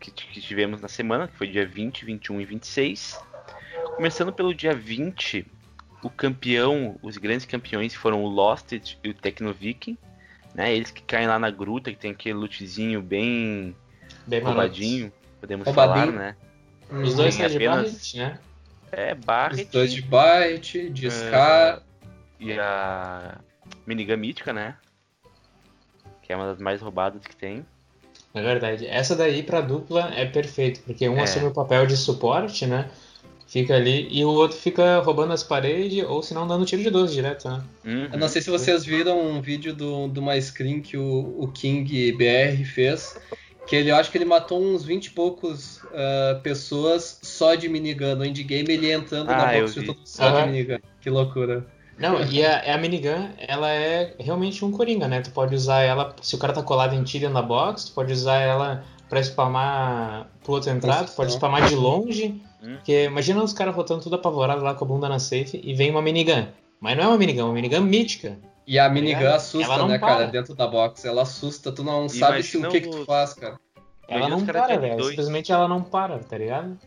que, 0.00 0.10
que 0.10 0.40
tivemos 0.40 0.80
na 0.80 0.88
semana, 0.88 1.28
que 1.28 1.36
foi 1.36 1.46
dia 1.46 1.66
20, 1.66 2.04
21 2.04 2.40
e 2.40 2.44
26. 2.44 3.20
Começando 3.96 4.32
pelo 4.32 4.54
dia 4.54 4.74
20, 4.74 5.46
o 6.02 6.10
campeão, 6.10 6.98
os 7.02 7.16
grandes 7.16 7.46
campeões 7.46 7.94
foram 7.94 8.22
o 8.22 8.28
Losted 8.28 8.98
e 9.02 9.10
o 9.10 9.14
Tecnoviking, 9.14 9.96
né? 10.54 10.74
Eles 10.74 10.90
que 10.90 11.02
caem 11.02 11.26
lá 11.26 11.38
na 11.38 11.50
gruta, 11.50 11.90
que 11.90 11.98
tem 11.98 12.12
aquele 12.12 12.34
lootzinho 12.34 13.02
bem, 13.02 13.74
bem 14.26 14.40
roubadinho, 14.40 15.12
podemos 15.40 15.68
falar, 15.70 16.06
né? 16.06 16.36
Os 16.90 17.14
dois 17.14 17.34
são 17.34 17.48
de 17.48 17.58
Barret, 17.58 18.16
né? 18.16 18.38
É, 18.92 19.14
Barret. 19.14 19.64
Os 19.64 19.70
dois 19.70 19.92
de 19.92 20.02
Barret, 20.02 20.90
de 20.90 21.10
Scar. 21.10 21.82
e 22.38 22.52
a 22.52 23.38
Minigun 23.86 24.16
Mítica, 24.16 24.52
né? 24.52 24.76
Que 26.22 26.32
é 26.32 26.36
uma 26.36 26.46
das 26.46 26.58
mais 26.58 26.80
roubadas 26.80 27.22
que 27.22 27.34
tem. 27.34 27.66
É 28.32 28.42
verdade. 28.42 28.86
Essa 28.86 29.14
daí 29.14 29.42
pra 29.42 29.60
dupla 29.60 30.12
é 30.14 30.24
perfeito, 30.24 30.80
porque 30.82 31.08
um 31.08 31.18
é. 31.18 31.22
assume 31.22 31.46
o 31.46 31.52
papel 31.52 31.86
de 31.86 31.96
suporte, 31.96 32.66
né? 32.66 32.90
Fica 33.54 33.76
ali 33.76 34.08
e 34.10 34.24
o 34.24 34.30
outro 34.30 34.56
fica 34.56 34.98
roubando 34.98 35.32
as 35.32 35.44
paredes 35.44 36.04
ou 36.08 36.24
se 36.24 36.34
não 36.34 36.44
dando 36.44 36.66
tiro 36.66 36.82
de 36.82 36.90
12 36.90 37.14
direto, 37.14 37.48
né? 37.48 37.62
Uhum. 37.84 38.08
Eu 38.12 38.18
não 38.18 38.26
sei 38.26 38.42
se 38.42 38.50
vocês 38.50 38.84
viram 38.84 39.16
um 39.24 39.40
vídeo 39.40 39.72
do, 39.72 40.08
de 40.08 40.18
uma 40.18 40.36
screen 40.40 40.80
que 40.80 40.96
o, 40.96 41.36
o 41.38 41.46
King 41.46 42.10
BR 42.14 42.64
fez, 42.64 43.16
que 43.64 43.76
ele 43.76 43.92
eu 43.92 43.94
acho 43.94 44.10
que 44.10 44.18
ele 44.18 44.24
matou 44.24 44.60
uns 44.60 44.84
20 44.84 45.06
e 45.06 45.10
poucos 45.10 45.76
uh, 45.84 46.40
pessoas 46.42 47.20
só 47.22 47.54
de 47.54 47.68
minigun. 47.68 48.16
No 48.16 48.24
endgame 48.24 48.72
ele 48.72 48.90
entrando 48.90 49.30
ah, 49.30 49.36
na 49.36 49.52
box 49.52 49.76
só 50.04 50.34
uhum. 50.34 50.40
de 50.40 50.46
minigun. 50.50 50.78
Que 51.00 51.08
loucura. 51.08 51.64
Não, 51.96 52.24
e 52.24 52.44
a, 52.44 52.74
a 52.74 52.76
minigun, 52.76 53.28
ela 53.38 53.70
é 53.70 54.16
realmente 54.18 54.64
um 54.64 54.72
coringa, 54.72 55.06
né? 55.06 55.20
Tu 55.20 55.30
pode 55.30 55.54
usar 55.54 55.82
ela, 55.82 56.16
se 56.20 56.34
o 56.34 56.38
cara 56.38 56.52
tá 56.52 56.60
colado 56.60 56.96
em 56.96 57.04
ti 57.04 57.20
dentro 57.20 57.34
da 57.34 57.42
box, 57.42 57.84
tu 57.84 57.92
pode 57.92 58.12
usar 58.12 58.40
ela 58.40 58.84
pra 59.08 59.22
spamar 59.22 60.26
pro 60.42 60.54
outro 60.54 60.70
entrar, 60.70 61.04
tu 61.04 61.12
pode 61.12 61.32
spamar 61.32 61.68
de 61.68 61.76
longe. 61.76 62.42
Hum. 62.64 62.76
Porque 62.76 63.04
imagina 63.04 63.42
os 63.42 63.52
caras 63.52 63.74
rotando 63.74 64.02
tudo 64.02 64.16
apavorado 64.16 64.62
lá 64.62 64.74
com 64.74 64.84
a 64.84 64.88
bunda 64.88 65.08
na 65.08 65.18
safe 65.18 65.60
e 65.62 65.74
vem 65.74 65.90
uma 65.90 66.00
minigun. 66.00 66.46
Mas 66.80 66.96
não 66.96 67.04
é 67.04 67.08
uma 67.08 67.18
minigun, 67.18 67.40
é 67.40 67.44
uma 67.44 67.52
minigun 67.52 67.82
mítica. 67.82 68.38
E 68.66 68.78
a 68.78 68.88
minigun 68.88 69.26
assusta, 69.26 69.86
né, 69.86 69.98
para. 69.98 70.14
cara, 70.14 70.26
dentro 70.26 70.54
da 70.54 70.66
box. 70.66 71.04
Ela 71.04 71.22
assusta, 71.22 71.70
tu 71.70 71.84
não 71.84 72.06
e 72.06 72.10
sabe 72.10 72.42
se, 72.42 72.56
o 72.56 72.68
que, 72.70 72.80
que 72.80 72.88
tu 72.88 73.04
faz, 73.04 73.34
cara. 73.34 73.60
Ela 74.08 74.28
não 74.28 74.44
para, 74.44 74.78
velho. 74.78 75.04
Simplesmente 75.04 75.52
ela 75.52 75.68
não 75.68 75.82
para, 75.82 76.18
tá 76.18 76.38
ligado? 76.38 76.78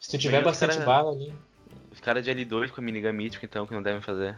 Se 0.00 0.10
tu 0.10 0.18
tiver 0.18 0.42
bastante 0.42 0.74
cara... 0.74 0.86
bala 0.86 1.12
ali. 1.12 1.32
Os 1.92 2.00
caras 2.00 2.24
de 2.24 2.30
L2 2.30 2.70
com 2.70 2.80
a 2.80 2.84
minigun 2.84 3.12
mítica, 3.12 3.44
então, 3.44 3.66
que 3.66 3.74
não 3.74 3.82
devem 3.82 4.00
fazer. 4.00 4.36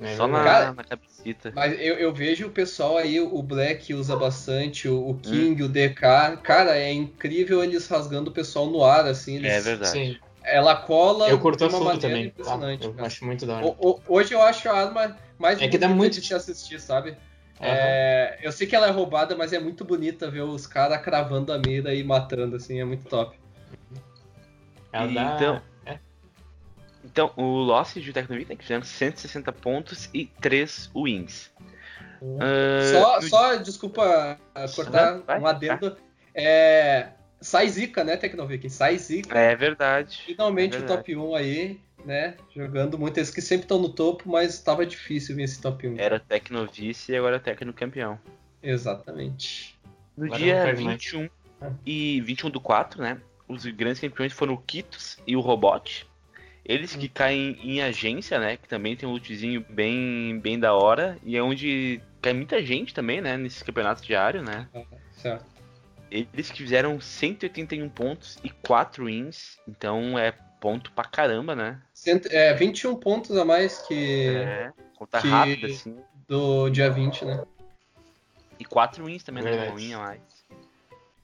É, 0.00 0.14
Só 0.16 0.26
na, 0.26 0.44
cara, 0.44 0.72
na 0.72 0.84
cabecita. 0.84 1.52
Mas 1.54 1.72
eu, 1.80 1.94
eu, 1.94 2.12
vejo 2.12 2.46
o 2.46 2.50
pessoal 2.50 2.98
aí, 2.98 3.18
o 3.18 3.42
Black 3.42 3.94
usa 3.94 4.14
bastante, 4.14 4.88
o, 4.88 5.10
o 5.10 5.14
King, 5.14 5.62
hum. 5.62 5.66
o 5.66 5.68
DK. 5.68 6.36
Cara, 6.42 6.76
é 6.76 6.92
incrível 6.92 7.64
eles 7.64 7.88
rasgando 7.88 8.30
o 8.30 8.32
pessoal 8.32 8.66
no 8.66 8.84
ar, 8.84 9.06
assim. 9.06 9.36
Eles, 9.36 9.52
é 9.52 9.60
verdade. 9.60 9.92
Sim. 9.92 10.16
Ela 10.44 10.76
cola 10.76 11.28
eu 11.28 11.40
curto 11.40 11.66
de 11.66 11.74
uma 11.74 11.84
maneira 11.84 12.00
também. 12.08 12.26
impressionante. 12.26 12.86
Ah, 12.86 12.92
eu 12.98 13.04
acho 13.04 13.24
muito 13.24 13.46
da 13.46 13.56
hora. 13.56 13.66
O, 13.66 13.90
o, 13.90 14.00
hoje 14.06 14.32
eu 14.32 14.42
acho 14.42 14.68
a 14.68 14.78
arma 14.78 15.16
mais 15.38 15.60
é 15.60 15.66
que 15.66 15.78
dá 15.78 15.88
muito 15.88 16.20
de 16.20 16.34
assistir, 16.34 16.80
sabe? 16.80 17.10
Uhum. 17.10 17.66
É, 17.66 18.38
eu 18.42 18.52
sei 18.52 18.66
que 18.66 18.76
ela 18.76 18.86
é 18.86 18.90
roubada, 18.90 19.34
mas 19.34 19.52
é 19.52 19.58
muito 19.58 19.84
bonita 19.84 20.30
ver 20.30 20.42
os 20.42 20.66
caras 20.66 21.00
cravando 21.00 21.52
a 21.52 21.58
mira 21.58 21.94
e 21.94 22.04
matando, 22.04 22.56
assim, 22.56 22.80
é 22.80 22.84
muito 22.84 23.08
top. 23.08 23.36
Ela 24.92 25.06
dá... 25.08 25.34
Então, 25.34 25.62
então, 27.16 27.32
o 27.34 27.62
Lost 27.62 27.96
de 27.96 28.12
Tecnovic 28.12 28.62
fizeram 28.62 28.82
160 28.82 29.50
pontos 29.50 30.10
e 30.12 30.26
3 30.26 30.90
wins. 30.94 31.50
Uh, 32.20 32.92
só, 32.92 33.16
no... 33.16 33.28
só, 33.28 33.56
desculpa 33.56 34.38
cortar 34.74 35.20
vai, 35.20 35.40
um 35.40 35.46
adendo. 35.46 35.92
Tá. 35.92 35.96
É, 36.34 37.08
sai 37.40 37.68
zica, 37.68 38.04
né, 38.04 38.18
Tecnovic? 38.18 38.68
Sai 38.68 38.98
zica. 38.98 39.38
É 39.38 39.56
verdade. 39.56 40.24
Finalmente 40.26 40.76
é 40.76 40.80
verdade. 40.80 40.92
o 40.92 40.96
top 40.98 41.16
1 41.16 41.34
aí, 41.34 41.80
né? 42.04 42.34
Jogando 42.54 42.98
muito. 42.98 43.16
Eles 43.16 43.30
que 43.30 43.40
sempre 43.40 43.64
estão 43.64 43.78
no 43.78 43.88
topo, 43.88 44.28
mas 44.28 44.52
estava 44.52 44.84
difícil 44.84 45.36
vir 45.36 45.44
esse 45.44 45.58
top 45.58 45.88
1. 45.88 45.98
Era 45.98 46.20
Tecnovice 46.20 47.12
e 47.12 47.16
agora 47.16 47.40
Tecno 47.40 47.72
campeão. 47.72 48.20
Exatamente. 48.62 49.74
No 50.14 50.26
Agora 50.26 50.38
dia 50.38 50.56
não 50.56 50.64
perde 50.64 50.84
mais. 50.84 51.02
21 51.02 51.30
e 51.86 52.20
21 52.20 52.50
do 52.50 52.60
4, 52.60 53.00
né? 53.00 53.18
Os 53.48 53.64
grandes 53.64 54.00
campeões 54.00 54.34
foram 54.34 54.52
o 54.52 54.58
Kitos 54.58 55.16
e 55.26 55.34
o 55.34 55.40
Robot. 55.40 56.06
Eles 56.68 56.96
que 56.96 57.08
caem 57.08 57.56
em 57.62 57.80
agência, 57.80 58.38
né? 58.40 58.56
Que 58.56 58.66
também 58.68 58.96
tem 58.96 59.08
um 59.08 59.12
lootzinho 59.12 59.64
bem, 59.70 60.38
bem 60.40 60.58
da 60.58 60.74
hora. 60.74 61.16
E 61.22 61.36
é 61.36 61.42
onde 61.42 62.00
cai 62.20 62.32
muita 62.32 62.60
gente 62.64 62.92
também, 62.92 63.20
né? 63.20 63.36
Nesses 63.36 63.62
campeonatos 63.62 64.02
diários, 64.04 64.44
né? 64.44 64.68
Certo. 65.12 65.44
Eles 66.10 66.50
que 66.50 66.58
fizeram 66.58 67.00
181 67.00 67.88
pontos 67.88 68.38
e 68.42 68.50
4 68.50 69.04
wins. 69.06 69.58
Então 69.68 70.18
é 70.18 70.32
ponto 70.60 70.90
pra 70.92 71.04
caramba, 71.04 71.54
né? 71.54 71.80
Cento- 71.94 72.28
É, 72.32 72.52
21 72.54 72.96
pontos 72.96 73.36
a 73.36 73.44
mais 73.44 73.78
que 73.86 74.26
É. 74.36 74.72
Conta 74.96 75.20
Que- 75.20 75.28
rápida, 75.28 75.66
assim. 75.68 75.96
do 76.26 76.68
dia 76.70 76.90
20, 76.90 77.24
né? 77.24 77.44
E 78.58 78.64
4 78.64 79.04
wins 79.04 79.22
também, 79.22 79.44
né? 79.44 79.66
Uma 79.68 79.76
win 79.76 79.92
a 79.94 79.98
mais. 79.98 80.20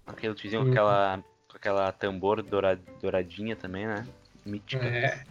Aquele 0.06 0.28
lootzinho 0.28 0.60
Uhum. 0.60 0.66
com 0.66 0.70
aquela, 0.72 1.24
com 1.48 1.56
aquela 1.56 1.92
tambor 1.92 2.42
doura- 2.42 2.78
douradinha 3.00 3.56
também, 3.56 3.86
né? 3.86 4.06
Mítica. 4.44 4.84
É. 4.84 5.24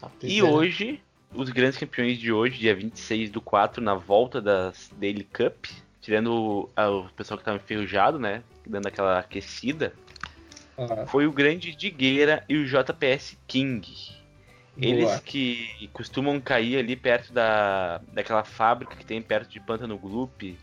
Tá 0.00 0.10
E 0.22 0.42
hoje, 0.42 1.00
os 1.34 1.50
grandes 1.50 1.78
campeões 1.78 2.18
de 2.18 2.32
hoje, 2.32 2.58
dia 2.58 2.74
26 2.74 3.30
do 3.30 3.40
4, 3.40 3.82
na 3.82 3.94
volta 3.94 4.40
das 4.40 4.90
Daily 4.98 5.24
Cup, 5.24 5.66
tirando 6.00 6.32
o, 6.32 6.70
o 6.76 7.08
pessoal 7.16 7.38
que 7.38 7.44
tava 7.44 7.56
enferrujado, 7.56 8.18
né? 8.18 8.42
Dando 8.66 8.86
aquela 8.86 9.18
aquecida, 9.18 9.92
Ah, 10.78 11.06
foi 11.06 11.26
o 11.26 11.32
grande 11.32 11.74
Digueira 11.74 12.44
e 12.48 12.56
o 12.56 12.66
JPS 12.66 13.36
King. 13.46 13.86
Eles 14.78 15.04
boa. 15.04 15.20
que 15.20 15.88
costumam 15.92 16.38
cair 16.38 16.76
ali 16.76 16.94
perto 16.94 17.32
da, 17.32 18.00
daquela 18.12 18.44
fábrica 18.44 18.94
que 18.94 19.06
tem 19.06 19.22
perto 19.22 19.50
de 19.50 19.58
Pântano 19.58 19.96
Gloop. 19.96 20.58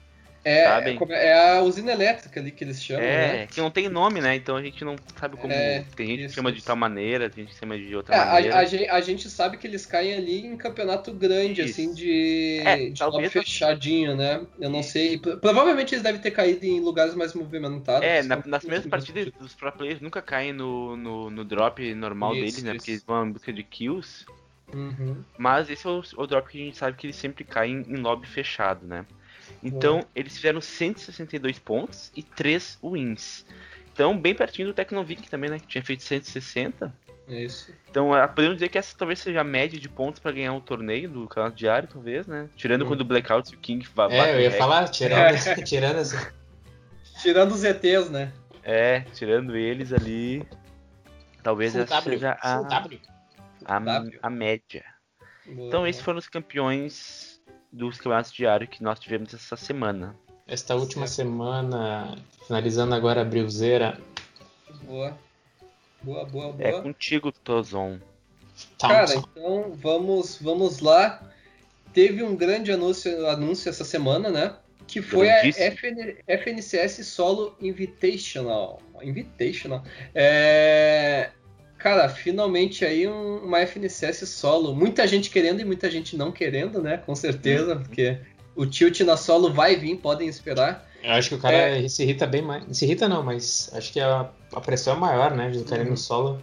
É, 0.46 0.66
sabem? 0.66 0.96
é 0.96 0.98
como- 0.98 1.14
é 1.14 1.58
a 1.58 1.62
usina 1.62 1.92
elétrica 1.94 2.40
ali 2.40 2.52
que 2.52 2.64
eles 2.64 2.84
chamam, 2.84 3.04
É, 3.04 3.34
né? 3.34 3.48
que 3.48 3.62
não 3.62 3.72
tem 3.72 3.88
nome, 3.88 4.20
né? 4.20 4.36
Então 4.36 4.58
a 4.58 4.62
gente 4.62 4.84
não 4.84 4.96
sabe 5.18 5.38
como. 5.38 5.54
É, 5.54 5.86
tem 5.96 6.08
gente 6.08 6.20
isso, 6.22 6.30
que 6.30 6.36
chama 6.36 6.52
de 6.52 6.58
isso. 6.58 6.68
tal 6.68 6.76
maneira, 6.76 7.30
tem 7.30 7.44
gente 7.46 7.54
que 7.54 7.60
chama 7.60 7.78
de 7.78 7.96
outra 7.96 8.14
É, 8.14 8.18
maneira. 8.26 8.56
a, 8.58 8.60
a 8.60 8.98
a 8.98 9.02
gente 9.02 9.30
sabe 9.30 9.58
que 9.58 9.66
eles 9.66 9.86
caem 9.86 10.14
ali 10.16 10.46
em 10.46 10.58
campeonato 10.58 11.14
grande, 11.14 11.62
Isso. 11.62 11.72
assim, 11.72 11.94
de, 11.94 12.62
É, 12.66 12.90
de 12.90 13.00
talvez- 13.00 13.32
fechadinho, 13.32 14.16
né? 14.18 14.42
Eu 14.60 14.70
não 14.70 14.84
sei. 14.84 15.18
Pro- 15.18 15.38
Provavelmente 15.38 15.94
eles 15.96 16.04
devem 16.04 16.20
ter 16.20 16.32
caído 16.32 16.66
em 16.66 16.80
lugares 16.82 17.16
mais 17.16 17.34
movimentados. 17.34 18.04
É, 18.08 18.22
na- 18.24 18.36
nas 18.46 18.62
primeiras 18.62 18.86
mais- 18.86 19.06
partidas, 19.06 19.34
os 19.40 19.56
pro 19.56 19.72
players 19.72 20.02
nunca 20.02 20.22
caem 20.22 20.52
no, 20.52 20.98
no, 20.98 21.30
no 21.30 21.46
drop 21.46 21.82
normal 21.96 22.34
Isso, 22.34 22.40
deles, 22.42 22.64
né? 22.64 22.74
Porque 22.74 22.92
eles 22.92 23.04
vão 23.04 23.28
em 23.28 23.32
busca 23.32 23.54
de 23.54 23.64
kills. 23.64 24.26
Uhum. 24.74 25.24
Mas 25.38 25.70
esse 25.70 25.86
é 25.86 25.90
o, 25.90 26.04
o 26.18 26.28
drop 26.28 26.50
que 26.50 26.62
a 26.62 26.66
gente 26.66 26.78
sabe 26.78 26.98
que 26.98 27.06
eles 27.06 27.16
sempre 27.16 27.44
caem 27.44 27.86
em 27.88 27.96
lobby 27.98 28.28
fechado, 28.28 28.86
né? 28.86 29.06
Então, 29.62 30.06
eles 30.16 30.36
fizeram 30.36 30.60
162 30.62 31.60
pontos 31.60 32.12
e 32.16 32.22
3 32.24 32.80
wins. 32.84 33.46
Então, 33.92 34.18
bem 34.18 34.34
pertinho 34.34 34.70
do 34.70 34.74
Tecnovic 34.74 35.30
também, 35.30 35.50
né? 35.50 35.60
Que 35.60 35.68
tinha 35.68 35.84
feito 35.84 36.04
160. 36.04 36.94
É 37.28 37.44
isso. 37.44 37.74
Então, 37.90 38.14
ah, 38.14 38.28
podemos 38.28 38.58
dizer 38.58 38.70
que 38.70 38.78
essa 38.78 38.96
talvez 38.98 39.20
seja 39.20 39.42
a 39.42 39.44
média 39.44 39.80
de 39.80 39.88
pontos 39.88 40.20
pra 40.20 40.32
ganhar 40.32 40.52
um 40.52 40.60
torneio 40.60 41.10
do 41.10 41.28
campeonato 41.28 41.56
diário, 41.56 41.88
talvez, 41.88 42.28
né? 42.28 42.50
Tirando 42.56 42.84
Hum. 42.84 42.88
quando 42.88 43.02
o 43.02 43.06
Blackout 43.06 43.54
e 43.54 43.56
o 43.56 43.60
King 43.60 43.88
É, 44.10 44.36
eu 44.36 44.42
ia 44.42 44.52
falar, 44.52 44.90
tirando, 44.90 45.36
tirando 45.64 45.98
essa. 45.98 46.34
Tirando 47.22 47.52
os 47.54 47.64
ETs, 47.64 48.10
né? 48.10 48.34
É, 48.64 49.02
tirando 49.14 49.56
eles 49.56 49.94
ali. 49.94 50.46
Talvez 51.42 51.74
Full 51.74 51.82
essa 51.84 51.96
W, 51.96 52.14
seja 52.14 52.38
a, 52.42 52.58
a, 52.58 52.62
W. 52.64 54.20
a 54.22 54.30
média. 54.30 54.84
Boa, 55.46 55.68
Então, 55.68 55.88
esses 55.88 56.02
foram 56.02 56.20
os 56.20 56.28
campeões 56.28 57.33
dos 57.74 57.98
campeonatos 57.98 58.32
diários 58.32 58.70
que 58.70 58.82
nós 58.82 59.00
tivemos 59.00 59.34
essa 59.34 59.58
semana. 59.58 60.16
Esta 60.48 60.76
última 60.76 61.08
semana, 61.08 62.18
finalizando 62.46 62.94
agora 62.94 63.22
a 63.22 63.26
Brilzeira, 63.26 64.00
Boa. 64.84 65.18
Boa, 66.02 66.26
boa, 66.26 66.52
boa. 66.52 66.68
É 66.68 66.82
contigo, 66.82 67.32
Tozon. 67.32 68.00
Cara, 68.80 69.08
Thompson. 69.08 69.30
então 69.32 69.74
vamos, 69.76 70.38
vamos 70.42 70.80
lá. 70.80 71.22
Teve 71.94 72.24
um 72.24 72.36
grande 72.36 72.72
anúncio, 72.72 73.28
anúncio 73.28 73.70
essa 73.70 73.86
semana, 73.86 74.30
né? 74.30 74.56
Que 74.86 75.02
foi 75.02 75.30
a. 75.30 75.48
FN, 75.48 76.18
FNCS 76.28 77.08
Solo 77.08 77.56
Invitational. 77.62 78.82
Invitational. 79.02 79.84
É, 80.14 81.30
Cara, 81.84 82.08
finalmente 82.08 82.86
aí 82.86 83.06
um- 83.08 83.40
uma 83.44 83.60
FNCS 83.60 84.26
solo. 84.26 84.74
Muita 84.74 85.06
gente 85.06 85.30
querendo 85.30 85.60
e 85.60 85.66
muita 85.66 85.92
gente 85.92 86.16
não 86.16 86.32
querendo, 86.32 86.82
né? 86.82 86.96
Com 87.06 87.14
certeza, 87.14 87.76
porque 87.76 88.18
o 88.56 88.66
tilt 88.66 89.02
na 89.02 89.18
solo 89.18 89.52
vai 89.52 89.76
vir, 89.76 89.98
podem 89.98 90.30
esperar. 90.30 90.90
Eu 91.04 91.12
acho 91.12 91.28
que 91.30 91.36
o 91.36 91.40
cara 91.40 91.58
É. 91.58 91.88
se 91.90 92.02
irrita 92.04 92.26
bem 92.26 92.42
mais. 92.42 92.64
Se 92.78 92.86
irrita 92.86 93.10
não, 93.10 93.22
mas 93.22 93.70
acho 93.74 93.92
que 93.92 94.00
a, 94.00 94.30
a 94.56 94.62
pressão 94.62 94.94
é 94.96 94.98
maior, 94.98 95.36
né? 95.36 95.50
De 95.50 95.62
cara 95.66 95.82
ir 95.82 95.86
Uhum. 95.86 95.92
no 95.92 95.98
solo. 95.98 96.42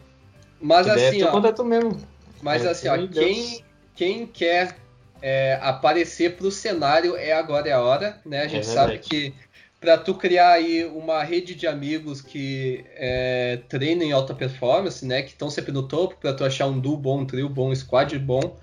Mas 0.60 0.84
Que 0.86 0.92
é 1.00 1.08
assim, 1.08 1.22
ó. 1.22 1.30
contra 1.30 1.52
tu 1.54 1.64
mesmo. 1.64 1.96
Mas 2.42 2.62
É, 2.66 2.68
assim, 2.68 2.88
ó, 2.88 2.98
quem, 3.08 3.64
quem 3.96 4.26
quer 4.26 4.76
é, 5.22 5.58
aparecer 5.62 6.36
pro 6.36 6.50
cenário 6.50 7.16
é 7.16 7.32
agora 7.32 7.66
é 7.66 7.72
a 7.72 7.80
hora, 7.80 8.20
né? 8.26 8.42
A 8.42 8.46
gente 8.48 8.66
sabe 8.66 8.92
verdade. 8.92 9.08
que 9.08 9.34
para 9.80 9.96
tu 9.96 10.14
criar 10.14 10.52
aí 10.52 10.84
uma 10.84 11.22
rede 11.22 11.54
de 11.54 11.66
amigos 11.66 12.20
que 12.20 12.84
é, 12.90 13.60
treinam 13.68 14.06
em 14.06 14.12
alta 14.12 14.34
performance, 14.34 15.04
né? 15.06 15.22
Que 15.22 15.30
estão 15.30 15.48
sempre 15.48 15.72
no 15.72 15.88
topo, 15.88 16.16
para 16.20 16.34
tu 16.34 16.44
achar 16.44 16.66
um 16.66 16.78
duo 16.78 16.98
bom, 16.98 17.20
um 17.20 17.26
trio 17.26 17.48
bom, 17.48 17.70
um 17.70 17.74
squad 17.74 18.16
bom. 18.18 18.58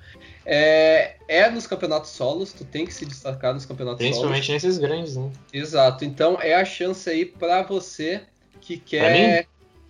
É, 0.46 1.16
é 1.28 1.50
nos 1.50 1.66
campeonatos 1.66 2.12
solos, 2.12 2.54
tu 2.54 2.64
tem 2.64 2.86
que 2.86 2.94
se 2.94 3.06
destacar 3.06 3.54
nos 3.54 3.66
campeonatos 3.66 4.00
solos. 4.00 4.18
Principalmente 4.18 4.52
nesses 4.52 4.78
grandes, 4.78 5.18
né? 5.18 5.32
Exato. 5.52 6.06
Então 6.06 6.38
é 6.40 6.54
a 6.54 6.64
chance 6.64 7.10
aí 7.10 7.26
para 7.26 7.64
você 7.64 8.22
que 8.62 8.78
quer 8.78 9.48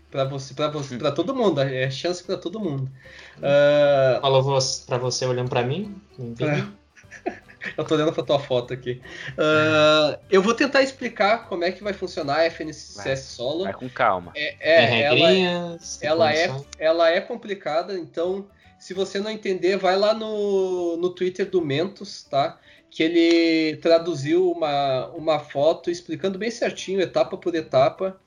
para 0.09 0.23
você, 0.23 0.53
para 0.53 0.69
você, 0.69 0.97
para 0.97 1.11
todo 1.11 1.35
mundo, 1.35 1.59
é 1.59 1.91
chance 1.91 2.23
para 2.23 2.37
todo 2.37 2.59
mundo. 2.59 2.89
Ah, 3.43 4.19
Falou 4.21 4.59
pra 4.87 4.97
você 4.97 5.25
olhando 5.25 5.49
pra 5.49 5.63
mim? 5.63 6.01
Não 6.17 6.27
entendi. 6.29 6.65
Eu 7.75 7.83
tô 7.83 7.95
olhando 7.95 8.13
pra 8.13 8.23
tua 8.23 8.39
foto 8.39 8.73
aqui. 8.73 9.01
Ah, 9.37 10.19
eu 10.29 10.41
vou 10.41 10.53
tentar 10.53 10.81
explicar 10.81 11.47
como 11.47 11.63
é 11.63 11.71
que 11.71 11.83
vai 11.83 11.93
funcionar 11.93 12.37
a 12.37 12.45
FNCS 12.45 12.95
Vai. 12.95 13.15
solo. 13.17 13.63
Vai 13.63 13.73
com 13.73 13.89
calma. 13.89 14.31
É, 14.35 14.51
Tem 14.51 15.01
é, 15.01 15.01
ela, 15.01 15.15
regrinhas. 15.15 15.99
ela 16.01 16.33
é, 16.33 16.55
ela 16.77 17.09
é 17.09 17.21
complicada, 17.21 17.93
então 17.93 18.47
se 18.77 18.93
você 18.93 19.19
não 19.19 19.31
entender, 19.31 19.77
vai 19.77 19.97
lá 19.97 20.13
no, 20.13 20.97
no 20.97 21.09
Twitter 21.09 21.49
do 21.49 21.61
Mentos, 21.61 22.23
tá? 22.23 22.59
Que 22.89 23.03
ele 23.03 23.77
traduziu 23.77 24.51
uma, 24.51 25.07
uma 25.07 25.39
foto 25.39 25.89
explicando 25.89 26.37
bem 26.37 26.51
certinho, 26.51 27.01
etapa 27.01 27.37
por 27.37 27.55
etapa, 27.55 28.19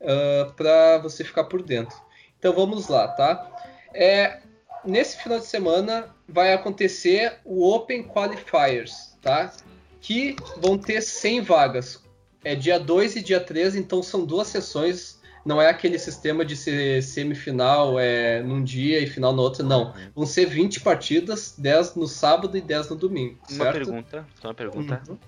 uh, 0.00 0.52
para 0.52 0.98
você 0.98 1.24
ficar 1.24 1.44
por 1.44 1.62
dentro. 1.62 1.96
Então 2.38 2.52
vamos 2.52 2.88
lá, 2.88 3.08
tá? 3.08 3.50
É, 3.94 4.40
nesse 4.84 5.22
final 5.22 5.38
de 5.38 5.46
semana 5.46 6.14
vai 6.28 6.52
acontecer 6.52 7.38
o 7.44 7.68
Open 7.68 8.02
Qualifiers, 8.04 9.16
tá? 9.20 9.52
Que 10.00 10.36
vão 10.58 10.78
ter 10.78 11.00
100 11.00 11.42
vagas. 11.42 12.02
É 12.44 12.54
dia 12.54 12.78
2 12.78 13.16
e 13.16 13.22
dia 13.22 13.40
3, 13.40 13.76
então 13.76 14.02
são 14.02 14.24
duas 14.24 14.48
sessões 14.48 15.22
não 15.44 15.60
é 15.60 15.68
aquele 15.68 15.98
sistema 15.98 16.44
de 16.44 16.56
ser 16.56 17.02
semifinal 17.02 18.00
é, 18.00 18.42
num 18.42 18.64
dia 18.64 18.98
e 19.00 19.06
final 19.06 19.32
no 19.32 19.42
outro, 19.42 19.62
não. 19.62 19.92
Vão 20.14 20.24
ser 20.24 20.46
20 20.46 20.80
partidas, 20.80 21.54
10 21.58 21.96
no 21.96 22.06
sábado 22.06 22.56
e 22.56 22.60
10 22.60 22.90
no 22.90 22.96
domingo, 22.96 23.38
Uma 23.50 23.70
pergunta, 23.70 24.26
só 24.40 24.48
uma 24.48 24.54
pergunta. 24.54 25.02
Uhum. 25.06 25.18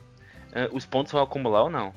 Ah, 0.54 0.68
os 0.72 0.86
pontos 0.86 1.12
vão 1.12 1.22
acumular 1.22 1.64
ou 1.64 1.70
não? 1.70 1.92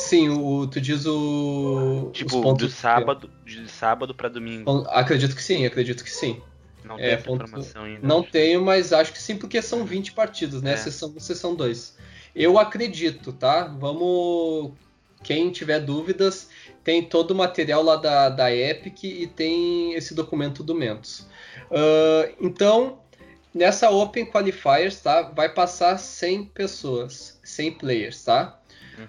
Sim, 0.00 0.30
o, 0.30 0.66
tu 0.66 0.80
diz 0.80 1.04
o. 1.06 2.10
Tipo, 2.12 2.52
do 2.54 2.68
sábado, 2.68 3.30
de 3.44 3.68
sábado 3.68 4.14
pra 4.14 4.28
domingo. 4.28 4.84
Acredito 4.88 5.36
que 5.36 5.42
sim, 5.42 5.64
acredito 5.66 6.02
que 6.02 6.10
sim. 6.10 6.40
Não 6.84 6.98
é, 6.98 7.16
tem 7.16 7.24
ponto- 7.24 7.44
informação 7.44 7.84
ainda. 7.84 8.06
Não 8.06 8.22
tenho, 8.22 8.64
mas 8.64 8.92
acho 8.92 9.12
que 9.12 9.20
sim, 9.20 9.36
porque 9.36 9.60
são 9.60 9.84
20 9.84 10.12
partidas, 10.12 10.62
né? 10.62 10.72
É. 10.72 10.76
Sessão 10.76 11.10
1, 11.16 11.20
sessão 11.20 11.54
2. 11.54 11.96
Eu 12.34 12.58
acredito, 12.58 13.32
tá? 13.32 13.64
Vamos. 13.64 14.72
Quem 15.22 15.50
tiver 15.50 15.80
dúvidas, 15.80 16.48
tem 16.82 17.02
todo 17.02 17.32
o 17.32 17.34
material 17.34 17.82
lá 17.82 17.96
da, 17.96 18.30
da 18.30 18.54
Epic 18.54 19.04
e 19.04 19.26
tem 19.26 19.92
esse 19.92 20.14
documento 20.14 20.62
do 20.62 20.74
Mentos. 20.74 21.26
Ah, 21.70 22.30
então, 22.40 23.00
nessa 23.54 23.90
Open 23.90 24.24
Qualifiers, 24.24 24.98
tá? 25.00 25.22
Vai 25.22 25.50
passar 25.50 25.98
100 25.98 26.46
pessoas, 26.46 27.38
100 27.44 27.72
players, 27.72 28.24
tá? 28.24 28.58
Uhum. 28.98 29.06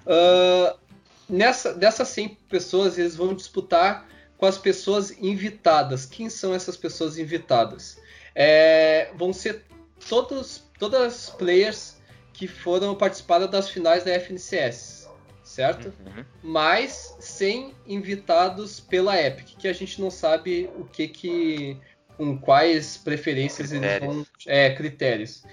Nessa, 1.31 1.73
dessas 1.73 2.09
100 2.09 2.37
pessoas, 2.49 2.97
eles 2.97 3.15
vão 3.15 3.33
disputar 3.33 4.05
com 4.37 4.45
as 4.45 4.57
pessoas 4.57 5.11
invitadas. 5.11 6.05
Quem 6.05 6.29
são 6.29 6.53
essas 6.53 6.75
pessoas 6.75 7.17
invitadas? 7.17 7.97
É, 8.35 9.09
vão 9.15 9.31
ser 9.31 9.63
todos, 10.09 10.63
todas 10.77 11.01
as 11.01 11.29
players 11.29 11.95
que 12.33 12.47
foram 12.47 12.95
participadas 12.95 13.49
das 13.49 13.69
finais 13.69 14.03
da 14.03 14.11
FNCS, 14.11 15.09
certo? 15.43 15.93
Uhum. 16.05 16.25
Mas 16.43 17.15
sem 17.19 17.73
invitados 17.87 18.81
pela 18.81 19.19
Epic, 19.21 19.55
que 19.57 19.67
a 19.67 19.73
gente 19.73 20.01
não 20.01 20.11
sabe 20.11 20.69
o 20.75 20.83
que 20.85 21.07
que 21.07 21.77
com 22.17 22.37
quais 22.37 22.97
preferências 22.97 23.71
eles 23.71 23.99
vão 23.99 24.25
é 24.47 24.71
critérios. 24.71 25.43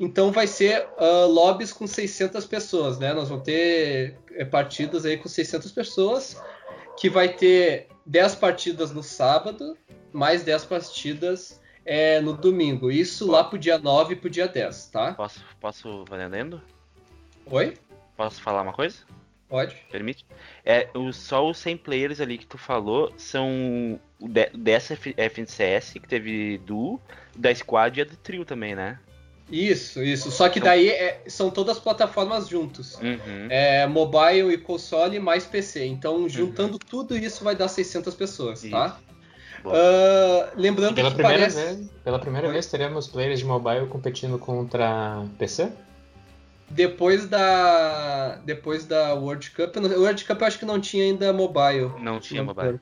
Então 0.00 0.30
vai 0.30 0.46
ser 0.46 0.86
uh, 0.98 1.26
lobbies 1.26 1.72
com 1.72 1.86
600 1.86 2.46
pessoas, 2.46 2.98
né? 2.98 3.12
Nós 3.12 3.28
vamos 3.28 3.44
ter 3.44 4.16
é, 4.32 4.44
partidas 4.44 5.04
aí 5.04 5.16
com 5.16 5.28
600 5.28 5.72
pessoas, 5.72 6.40
que 6.96 7.10
vai 7.10 7.28
ter 7.28 7.88
10 8.06 8.36
partidas 8.36 8.92
no 8.92 9.02
sábado, 9.02 9.76
mais 10.12 10.44
10 10.44 10.64
partidas 10.66 11.60
é, 11.84 12.20
no 12.20 12.32
domingo. 12.32 12.90
Isso 12.90 13.28
lá 13.28 13.42
pro 13.42 13.58
dia 13.58 13.78
9 13.78 14.14
e 14.14 14.16
pro 14.16 14.30
dia 14.30 14.46
10, 14.46 14.86
tá? 14.86 15.14
Posso, 15.14 15.44
posso 15.60 16.04
valendo? 16.08 16.62
Oi? 17.46 17.74
Posso 18.16 18.40
falar 18.40 18.62
uma 18.62 18.72
coisa? 18.72 18.98
Pode. 19.48 19.74
Permite? 19.90 20.26
É, 20.64 20.88
o, 20.94 21.12
só 21.12 21.48
os 21.48 21.56
100 21.58 21.78
players 21.78 22.20
ali 22.20 22.36
que 22.36 22.46
tu 22.46 22.58
falou 22.58 23.12
são 23.16 23.98
o 24.20 24.28
de, 24.28 24.50
dessa 24.50 24.94
FNCS, 24.94 25.94
que 25.94 26.06
teve 26.06 26.58
do, 26.58 27.00
da 27.34 27.52
Squad 27.54 27.98
e 27.98 28.02
a 28.02 28.04
do 28.04 28.16
Trio 28.16 28.44
também, 28.44 28.74
né? 28.74 28.98
Isso, 29.50 30.02
isso. 30.02 30.30
Só 30.30 30.48
que 30.48 30.58
então- 30.58 30.70
daí 30.70 30.88
é, 30.88 31.22
são 31.26 31.50
todas 31.50 31.78
plataformas 31.78 32.48
juntos. 32.48 32.96
Uhum. 32.96 33.46
É, 33.48 33.86
mobile 33.86 34.52
e 34.52 34.58
console 34.58 35.18
mais 35.18 35.46
PC. 35.46 35.86
Então, 35.86 36.28
juntando 36.28 36.74
uhum. 36.74 36.78
tudo 36.78 37.16
isso, 37.16 37.42
vai 37.42 37.56
dar 37.56 37.68
600 37.68 38.14
pessoas, 38.14 38.60
tá? 38.60 38.66
isso. 38.66 38.70
tá? 38.70 39.00
Uh, 39.64 40.50
lembrando 40.54 40.94
pela 40.94 41.10
que 41.10 41.16
primeira 41.16 41.38
parece... 41.40 41.56
vez, 41.56 41.90
Pela 42.04 42.18
primeira 42.18 42.50
vez 42.50 42.66
teremos 42.66 43.08
players 43.08 43.40
de 43.40 43.44
mobile 43.44 43.86
competindo 43.86 44.38
contra 44.38 45.24
PC? 45.36 45.72
Depois 46.70 47.26
da 47.26 48.36
depois 48.44 48.84
da 48.84 49.14
World 49.14 49.50
Cup, 49.50 49.76
o 49.76 50.00
World 50.00 50.24
Cup 50.24 50.40
eu 50.40 50.46
acho 50.46 50.58
que 50.58 50.66
não 50.66 50.78
tinha 50.78 51.04
ainda 51.04 51.32
mobile. 51.32 51.90
Não 51.98 52.20
tinha 52.20 52.42
não 52.42 52.54
mobile. 52.54 52.78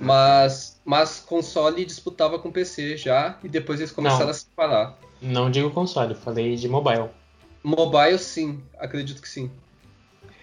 Mas 0.00 0.80
mas 0.84 1.20
console 1.20 1.84
disputava 1.84 2.38
com 2.38 2.50
PC 2.50 2.96
já 2.96 3.38
e 3.44 3.48
depois 3.48 3.80
eles 3.80 3.92
começaram 3.92 4.24
não, 4.24 4.30
a 4.30 4.34
separar. 4.34 4.98
Não 5.20 5.50
digo 5.50 5.70
console, 5.70 6.14
falei 6.14 6.56
de 6.56 6.68
mobile. 6.68 7.08
Mobile 7.62 8.18
sim, 8.18 8.60
acredito 8.78 9.20
que 9.20 9.28
sim. 9.28 9.50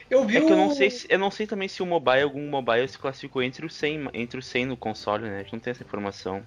Eu 0.09 0.25
vi 0.25 0.37
é 0.37 0.41
que 0.41 0.51
eu 0.51 0.55
não 0.55 0.73
sei, 0.73 0.89
se, 0.89 1.05
eu 1.09 1.19
não 1.19 1.29
sei 1.29 1.45
também 1.45 1.67
se 1.67 1.83
o 1.83 1.85
mobile, 1.85 2.21
algum 2.21 2.49
mobile 2.49 2.87
se 2.87 2.97
classificou 2.97 3.43
entre 3.43 3.65
o 3.65 3.69
100, 3.69 4.09
entre 4.13 4.39
o 4.39 4.43
100 4.43 4.67
no 4.67 4.77
console, 4.77 5.23
né? 5.23 5.39
A 5.39 5.43
gente 5.43 5.53
não 5.53 5.59
tem 5.59 5.71
essa 5.71 5.83
informação. 5.83 6.41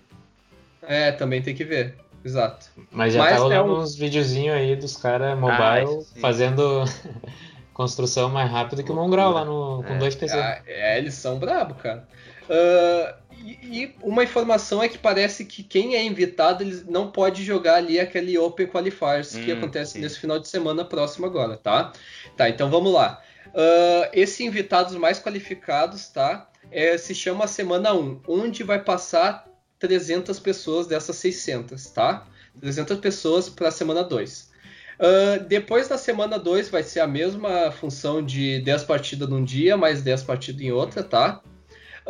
É, 0.82 1.12
também 1.12 1.42
tem 1.42 1.54
que 1.54 1.64
ver. 1.64 1.96
Exato. 2.24 2.70
Mas 2.90 3.12
já 3.12 3.20
Mas 3.20 3.32
tá 3.32 3.38
rolando 3.38 3.54
é 3.54 3.62
um... 3.62 3.80
uns 3.80 3.94
videozinhos 3.96 4.56
aí 4.56 4.76
dos 4.76 4.96
caras 4.96 5.38
mobile 5.38 5.58
ah, 5.58 6.20
fazendo 6.20 6.84
construção 7.72 8.28
mais 8.28 8.50
rápido 8.50 8.82
que 8.82 8.92
o 8.92 8.94
Mongrel 8.94 9.30
lá 9.30 9.44
no, 9.44 9.82
com 9.82 9.94
é. 9.94 9.98
dois 9.98 10.14
PC. 10.14 10.38
Ah, 10.38 10.62
é, 10.66 10.98
eles 10.98 11.14
são 11.14 11.38
brabo, 11.38 11.74
cara. 11.74 12.06
Uh, 12.50 13.14
e, 13.44 13.84
e, 13.84 13.94
uma 14.02 14.24
informação 14.24 14.82
é 14.82 14.88
que 14.88 14.98
parece 14.98 15.44
que 15.44 15.62
quem 15.62 15.94
é 15.94 16.04
invitado 16.04 16.64
eles 16.64 16.84
não 16.84 17.10
pode 17.10 17.44
jogar 17.44 17.76
ali 17.76 18.00
aquele 18.00 18.36
Open 18.36 18.66
Qualifiers 18.66 19.34
hum, 19.36 19.44
que 19.44 19.52
acontece 19.52 19.92
sim. 19.92 20.00
nesse 20.00 20.18
final 20.18 20.38
de 20.38 20.48
semana 20.48 20.84
próximo 20.84 21.26
agora, 21.26 21.56
tá? 21.56 21.92
Tá, 22.36 22.48
então 22.48 22.68
vamos 22.68 22.92
lá. 22.92 23.22
Uh, 23.48 24.10
esse 24.12 24.44
invitados 24.44 24.96
mais 24.96 25.20
qualificados, 25.20 26.08
tá? 26.08 26.50
É, 26.72 26.98
se 26.98 27.14
chama 27.14 27.46
Semana 27.46 27.94
1, 27.94 28.22
onde 28.26 28.62
vai 28.64 28.82
passar 28.82 29.48
300 29.78 30.38
pessoas 30.40 30.86
dessas 30.86 31.16
600, 31.16 31.86
tá? 31.90 32.26
300 32.60 32.98
pessoas 32.98 33.48
para 33.48 33.68
a 33.68 33.72
semana 33.72 34.02
2. 34.02 34.42
Uh, 34.42 34.48
ah, 35.00 35.38
depois 35.38 35.88
da 35.88 35.96
semana 35.96 36.38
2 36.38 36.68
vai 36.68 36.82
ser 36.82 37.00
a 37.00 37.06
mesma 37.06 37.70
função 37.70 38.22
de 38.22 38.60
10 38.60 38.84
partidas 38.84 39.28
num 39.28 39.42
dia, 39.42 39.76
mais 39.76 40.02
10 40.02 40.24
partidas 40.24 40.60
em 40.60 40.72
outra, 40.72 41.02
tá? 41.02 41.40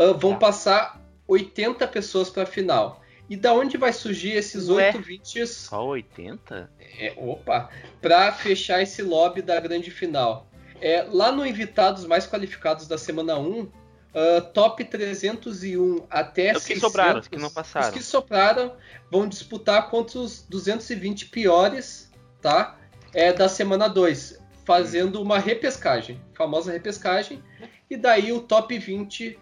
Uh, 0.00 0.16
vão 0.16 0.32
tá. 0.32 0.38
passar 0.38 1.00
80 1.28 1.86
pessoas 1.88 2.30
para 2.30 2.44
a 2.44 2.46
final. 2.46 3.02
E 3.28 3.36
da 3.36 3.52
onde 3.52 3.76
vai 3.76 3.92
surgir 3.92 4.32
esses 4.32 4.68
Ué, 4.68 4.88
8 4.88 5.00
vídeos? 5.00 5.50
Só 5.50 5.86
80? 5.86 6.70
É, 6.98 7.12
opa! 7.16 7.68
Para 8.00 8.32
fechar 8.32 8.82
esse 8.82 9.02
lobby 9.02 9.42
da 9.42 9.60
grande 9.60 9.90
final. 9.90 10.48
É, 10.80 11.06
lá 11.08 11.30
no 11.30 11.46
Invitados 11.46 12.06
Mais 12.06 12.26
Qualificados 12.26 12.88
da 12.88 12.98
semana 12.98 13.38
1, 13.38 13.68
Uh, 14.12 14.42
top 14.52 14.84
301 14.84 16.04
até 16.10 16.48
é 16.48 16.56
os 16.56 16.64
que 16.64 16.80
sobraram, 16.80 17.20
os 17.20 17.28
que 17.28 17.38
não 17.38 17.48
passaram. 17.48 17.86
Os 17.86 17.94
que 17.94 18.02
sobraram 18.02 18.74
vão 19.08 19.28
disputar 19.28 19.88
contra 19.88 20.18
os 20.18 20.42
220 20.48 21.26
piores, 21.26 22.10
tá? 22.42 22.76
É 23.14 23.32
da 23.32 23.48
semana 23.48 23.86
2, 23.86 24.42
fazendo 24.64 25.22
uma 25.22 25.38
repescagem, 25.38 26.20
famosa 26.34 26.72
repescagem, 26.72 27.40
e 27.88 27.96
daí 27.96 28.32
o 28.32 28.40
top 28.40 28.76
20 28.76 29.38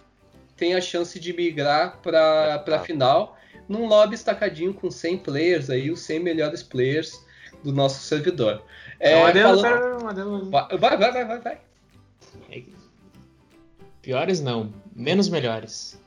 tem 0.59 0.75
a 0.75 0.81
chance 0.81 1.19
de 1.19 1.33
migrar 1.33 1.99
para 2.03 2.63
a 2.67 2.79
final 2.81 3.39
num 3.69 3.87
lobby 3.87 4.15
estacadinho 4.15 4.75
com 4.75 4.91
100 4.91 5.19
players 5.19 5.71
aí, 5.71 5.91
os 5.91 6.01
100 6.01 6.21
melhores 6.21 6.63
players 6.63 7.25
do 7.63 7.73
nosso 7.73 8.03
servidor. 8.03 8.63
É, 8.99 9.33
falando... 9.33 10.51
vai, 10.51 10.79
vai, 10.79 11.13
vai, 11.13 11.25
vai, 11.25 11.41
vai. 11.41 11.59
Piores 14.03 14.41
não, 14.41 14.73
menos 14.95 15.29
melhores. 15.29 16.01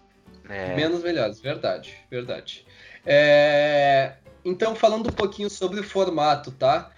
É. 0.50 0.76
Menos 0.76 1.02
melhores, 1.02 1.40
verdade, 1.40 1.96
verdade. 2.10 2.66
É... 3.06 4.14
Então, 4.44 4.76
falando 4.76 5.08
um 5.08 5.14
pouquinho 5.14 5.50
sobre 5.50 5.80
o 5.80 5.84
formato, 5.84 6.52
tá? 6.52 6.92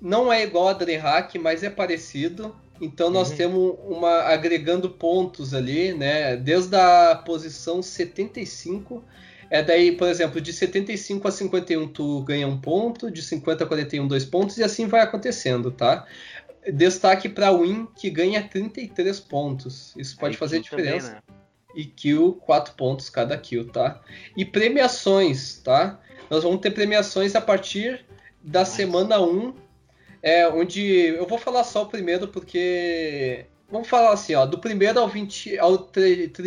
Não 0.00 0.32
é 0.32 0.42
igual 0.42 0.68
a 0.68 0.72
DreamHack, 0.72 1.38
mas 1.38 1.62
é 1.62 1.70
parecido. 1.70 2.54
Então 2.82 3.10
nós 3.10 3.30
uhum. 3.30 3.36
temos 3.36 3.74
uma 3.84 4.22
agregando 4.22 4.90
pontos 4.90 5.54
ali, 5.54 5.94
né? 5.94 6.34
Desde 6.36 6.74
a 6.74 7.14
posição 7.14 7.80
75, 7.80 9.04
é 9.48 9.62
daí, 9.62 9.92
por 9.92 10.08
exemplo, 10.08 10.40
de 10.40 10.52
75 10.52 11.28
a 11.28 11.30
51 11.30 11.86
tu 11.88 12.22
ganha 12.22 12.48
um 12.48 12.60
ponto, 12.60 13.08
de 13.08 13.22
50 13.22 13.62
a 13.62 13.66
41 13.68 14.08
dois 14.08 14.24
pontos 14.24 14.58
e 14.58 14.64
assim 14.64 14.88
vai 14.88 15.00
acontecendo, 15.00 15.70
tá? 15.70 16.04
Destaque 16.74 17.28
para 17.28 17.52
Win, 17.52 17.86
que 17.96 18.10
ganha 18.10 18.42
33 18.42 19.20
pontos. 19.20 19.94
Isso 19.96 20.16
pode 20.16 20.34
Aí, 20.34 20.38
fazer 20.38 20.60
diferença. 20.60 21.08
Também, 21.08 21.22
né? 21.28 21.42
E 21.74 21.84
kill, 21.84 22.34
4 22.44 22.74
pontos 22.74 23.08
cada 23.08 23.38
kill, 23.38 23.68
tá? 23.68 24.00
E 24.36 24.44
premiações, 24.44 25.60
tá? 25.62 26.00
Nós 26.28 26.42
vamos 26.42 26.60
ter 26.60 26.72
premiações 26.72 27.36
a 27.36 27.40
partir 27.40 28.04
da 28.42 28.64
semana 28.64 29.20
1, 29.20 29.54
é, 30.22 30.46
onde 30.48 30.80
eu 30.80 31.26
vou 31.26 31.38
falar 31.38 31.64
só 31.64 31.82
o 31.82 31.88
primeiro, 31.88 32.28
porque. 32.28 33.44
Vamos 33.70 33.88
falar 33.88 34.12
assim, 34.12 34.34
ó, 34.34 34.44
do 34.44 34.58
primeiro 34.58 35.00
ao 35.00 35.08
20, 35.08 35.58
ao 35.58 35.78
30 35.78 36.42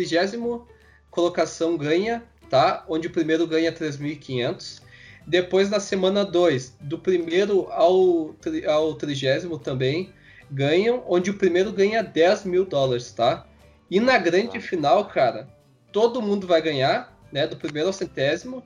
colocação 1.10 1.76
ganha, 1.76 2.22
tá? 2.48 2.84
Onde 2.88 3.08
o 3.08 3.10
primeiro 3.10 3.46
ganha 3.46 3.72
3.500. 3.72 4.80
Depois 5.26 5.68
na 5.68 5.80
semana 5.80 6.24
2, 6.24 6.76
do 6.80 6.98
primeiro 6.98 7.66
ao, 7.72 8.36
ao 8.68 8.94
trigésimo 8.94 9.58
também 9.58 10.12
ganham, 10.48 11.02
onde 11.08 11.30
o 11.30 11.34
primeiro 11.34 11.72
ganha 11.72 12.02
10 12.02 12.44
mil 12.44 12.64
dólares, 12.64 13.10
tá? 13.10 13.44
E 13.90 13.98
na 13.98 14.18
grande 14.18 14.60
final, 14.60 15.06
cara, 15.06 15.48
todo 15.90 16.22
mundo 16.22 16.46
vai 16.46 16.62
ganhar, 16.62 17.18
né? 17.32 17.44
Do 17.46 17.56
primeiro 17.56 17.88
ao 17.88 17.92
centésimo, 17.92 18.62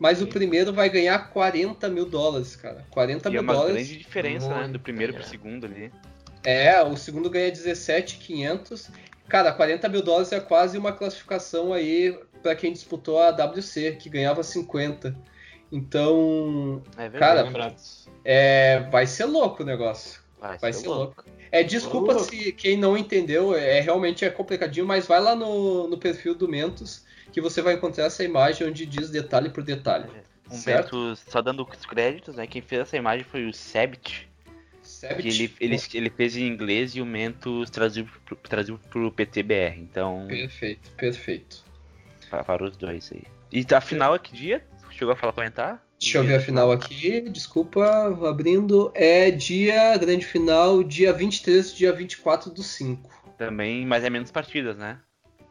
mas 0.00 0.16
Sim. 0.16 0.24
o 0.24 0.26
primeiro 0.26 0.72
vai 0.72 0.88
ganhar 0.88 1.18
40 1.30 1.86
mil 1.90 2.06
dólares, 2.06 2.56
cara. 2.56 2.86
40 2.90 3.28
e 3.28 3.32
mil 3.32 3.38
é 3.38 3.42
uma 3.42 3.52
dólares. 3.52 3.74
grande 3.86 3.98
diferença, 3.98 4.48
né? 4.48 4.66
Do 4.66 4.80
primeiro 4.80 5.12
pro 5.12 5.22
segundo 5.22 5.66
ali. 5.66 5.92
É, 6.42 6.82
o 6.82 6.96
segundo 6.96 7.28
ganha 7.28 7.50
17,500. 7.50 8.90
Cara, 9.28 9.52
40 9.52 9.88
mil 9.90 10.02
dólares 10.02 10.32
é 10.32 10.40
quase 10.40 10.78
uma 10.78 10.90
classificação 10.90 11.74
aí 11.74 12.18
para 12.42 12.56
quem 12.56 12.72
disputou 12.72 13.18
a 13.20 13.28
WC, 13.28 13.96
que 14.00 14.08
ganhava 14.08 14.42
50. 14.42 15.14
Então, 15.70 16.82
é 16.96 17.08
verdade, 17.08 17.52
cara, 17.52 17.76
é, 18.24 18.80
vai 18.90 19.06
ser 19.06 19.26
louco 19.26 19.62
o 19.62 19.66
negócio. 19.66 20.18
Vai, 20.40 20.56
vai 20.56 20.72
ser, 20.72 20.80
ser 20.80 20.88
louco. 20.88 21.22
louco. 21.24 21.24
É, 21.52 21.62
desculpa 21.62 22.14
louco. 22.14 22.30
se 22.30 22.52
quem 22.52 22.78
não 22.78 22.96
entendeu, 22.96 23.54
é 23.54 23.80
realmente 23.80 24.24
é 24.24 24.30
complicadinho, 24.30 24.86
mas 24.86 25.06
vai 25.06 25.20
lá 25.20 25.36
no, 25.36 25.86
no 25.88 25.98
perfil 25.98 26.34
do 26.34 26.48
Mentos 26.48 27.04
que 27.32 27.40
você 27.40 27.62
vai 27.62 27.74
encontrar 27.74 28.04
essa 28.04 28.24
imagem 28.24 28.66
onde 28.66 28.86
diz 28.86 29.10
detalhe 29.10 29.50
por 29.50 29.62
detalhe. 29.62 30.08
É. 30.14 30.30
Um 30.52 30.60
Mentos, 30.66 31.22
só 31.28 31.40
dando 31.40 31.66
os 31.66 31.86
créditos, 31.86 32.34
né? 32.34 32.46
Quem 32.46 32.60
fez 32.60 32.82
essa 32.82 32.96
imagem 32.96 33.24
foi 33.24 33.46
o 33.46 33.54
Sebit. 33.54 34.28
Sebit. 34.82 35.28
Ele, 35.28 35.54
ele, 35.60 35.80
ele, 35.94 36.10
fez 36.10 36.36
em 36.36 36.46
inglês 36.46 36.96
e 36.96 37.00
o 37.00 37.06
Mentos 37.06 37.70
traduziu, 37.70 38.08
traduziu 38.42 38.78
pro 38.90 39.12
PTBR, 39.12 39.78
então... 39.78 40.26
Perfeito, 40.28 40.90
perfeito. 40.92 41.64
Para, 42.28 42.42
para 42.42 42.64
os 42.64 42.76
dois 42.76 43.12
aí. 43.12 43.22
E 43.52 43.64
a 43.72 43.80
final 43.80 44.14
é 44.14 44.18
que 44.18 44.34
dia? 44.34 44.64
Chegou 44.90 45.12
a 45.12 45.16
falar 45.16 45.32
comentar? 45.32 45.84
Deixa 46.00 46.18
eu 46.18 46.24
ver 46.24 46.36
a 46.36 46.40
final 46.40 46.72
aqui, 46.72 47.20
desculpa, 47.28 48.06
abrindo. 48.26 48.90
É 48.94 49.30
dia, 49.30 49.96
grande 49.98 50.24
final, 50.24 50.82
dia 50.82 51.12
23 51.12 51.74
dia 51.74 51.92
24 51.92 52.50
do 52.50 52.62
5. 52.62 53.34
Também, 53.36 53.86
mas 53.86 54.02
é 54.02 54.10
menos 54.10 54.30
partidas, 54.30 54.76
né? 54.78 54.98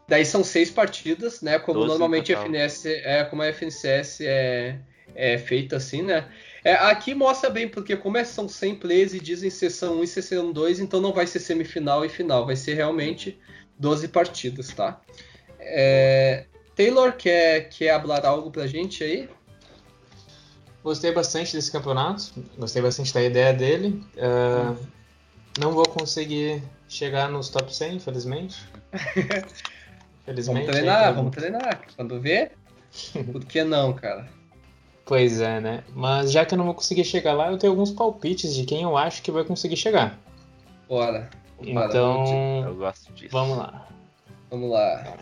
Daí 0.10 0.26
são 0.26 0.43
seis 0.43 0.72
partidas, 0.72 1.39
né? 1.41 1.60
Como 1.60 1.86
normalmente 1.86 2.34
a 2.34 2.41
FNS 2.41 2.88
é, 2.88 3.24
como 3.26 3.43
a 3.43 3.48
FNCS 3.48 4.22
é, 4.22 4.80
é 5.13 5.38
feita 5.38 5.76
assim, 5.76 6.02
né? 6.02 6.28
É, 6.63 6.74
aqui 6.74 7.13
mostra 7.13 7.48
bem, 7.48 7.69
porque 7.69 7.95
como 7.95 8.17
é, 8.17 8.24
são 8.24 8.50
100 8.50 8.76
plays 8.76 9.13
e 9.13 9.19
dizem 9.19 9.52
sessão 9.52 10.00
1 10.00 10.04
e 10.04 10.08
sessão 10.08 10.52
2, 10.52 10.80
então 10.80 11.00
não 11.00 11.13
vai 11.13 11.28
ser 11.28 11.39
semifinal 11.39 12.04
e 12.04 12.10
final, 12.10 12.45
vai 12.48 12.56
ser 12.56 12.74
realmente 12.74 13.39
12 13.78 14.08
partidas, 14.08 14.69
tá? 14.69 15.00
É, 15.60 16.45
Taylor, 16.76 17.13
quer, 17.13 17.69
quer 17.69 18.02
falar 18.02 18.26
algo 18.26 18.50
pra 18.50 18.65
gente 18.65 19.04
aí? 19.04 19.30
Gostei 20.84 21.12
bastante 21.12 21.56
desse 21.56 21.72
campeonato, 21.72 22.34
gostei 22.58 22.82
bastante 22.82 23.13
da 23.13 23.22
ideia 23.22 23.54
dele. 23.54 24.04
Uh, 24.15 24.76
não 25.60 25.72
vou 25.72 25.88
conseguir 25.88 26.63
chegar 26.88 27.30
nos 27.30 27.50
top 27.50 27.74
100, 27.74 27.98
infelizmente. 27.98 28.58
infelizmente 30.23 30.65
vamos 30.65 30.71
treinar, 30.71 31.08
aí, 31.08 31.13
vamos 31.13 31.36
treinar. 31.36 31.82
Quando 31.95 32.19
vê, 32.19 32.51
por 33.32 33.45
que 33.45 33.63
não, 33.63 33.93
cara? 33.93 34.27
Pois 35.05 35.41
é, 35.41 35.60
né? 35.60 35.84
Mas 35.95 36.32
já 36.32 36.45
que 36.45 36.53
eu 36.53 36.58
não 36.58 36.65
vou 36.65 36.75
conseguir 36.75 37.03
chegar 37.03 37.34
lá, 37.34 37.51
eu 37.51 37.58
tenho 37.58 37.73
alguns 37.73 37.91
palpites 37.91 38.53
de 38.53 38.63
quem 38.63 38.84
eu 38.84 38.95
acho 38.95 39.23
que 39.23 39.32
vai 39.32 39.43
conseguir 39.43 39.75
chegar. 39.75 40.19
Bora. 40.88 41.29
Então, 41.62 42.63
eu 42.65 42.75
gosto 42.75 43.12
disso. 43.13 43.32
Vamos 43.32 43.58
lá. 43.58 43.88
Vamos 44.49 44.69
lá. 44.71 45.17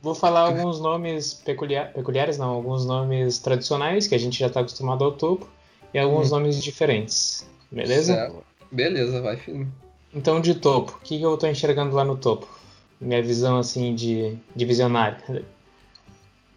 Vou 0.00 0.14
falar 0.14 0.40
alguns 0.40 0.80
nomes 0.80 1.34
peculiar, 1.34 1.92
peculiares, 1.92 2.36
não, 2.36 2.50
alguns 2.50 2.84
nomes 2.84 3.38
tradicionais 3.38 4.06
que 4.08 4.14
a 4.14 4.18
gente 4.18 4.38
já 4.38 4.48
está 4.48 4.60
acostumado 4.60 5.04
ao 5.04 5.12
topo 5.12 5.48
e 5.94 5.98
alguns 5.98 6.28
hum. 6.28 6.36
nomes 6.36 6.62
diferentes. 6.62 7.48
Beleza? 7.70 8.14
Certo. 8.14 8.44
Beleza, 8.70 9.20
vai 9.20 9.36
filho. 9.36 9.70
Então, 10.14 10.40
de 10.40 10.54
topo, 10.54 10.98
o 10.98 11.00
que 11.00 11.20
eu 11.20 11.34
estou 11.34 11.48
enxergando 11.48 11.94
lá 11.94 12.04
no 12.04 12.16
topo? 12.16 12.48
Minha 13.02 13.22
visão 13.22 13.58
assim 13.58 13.94
de, 13.94 14.36
de 14.54 14.64
visionário. 14.64 15.44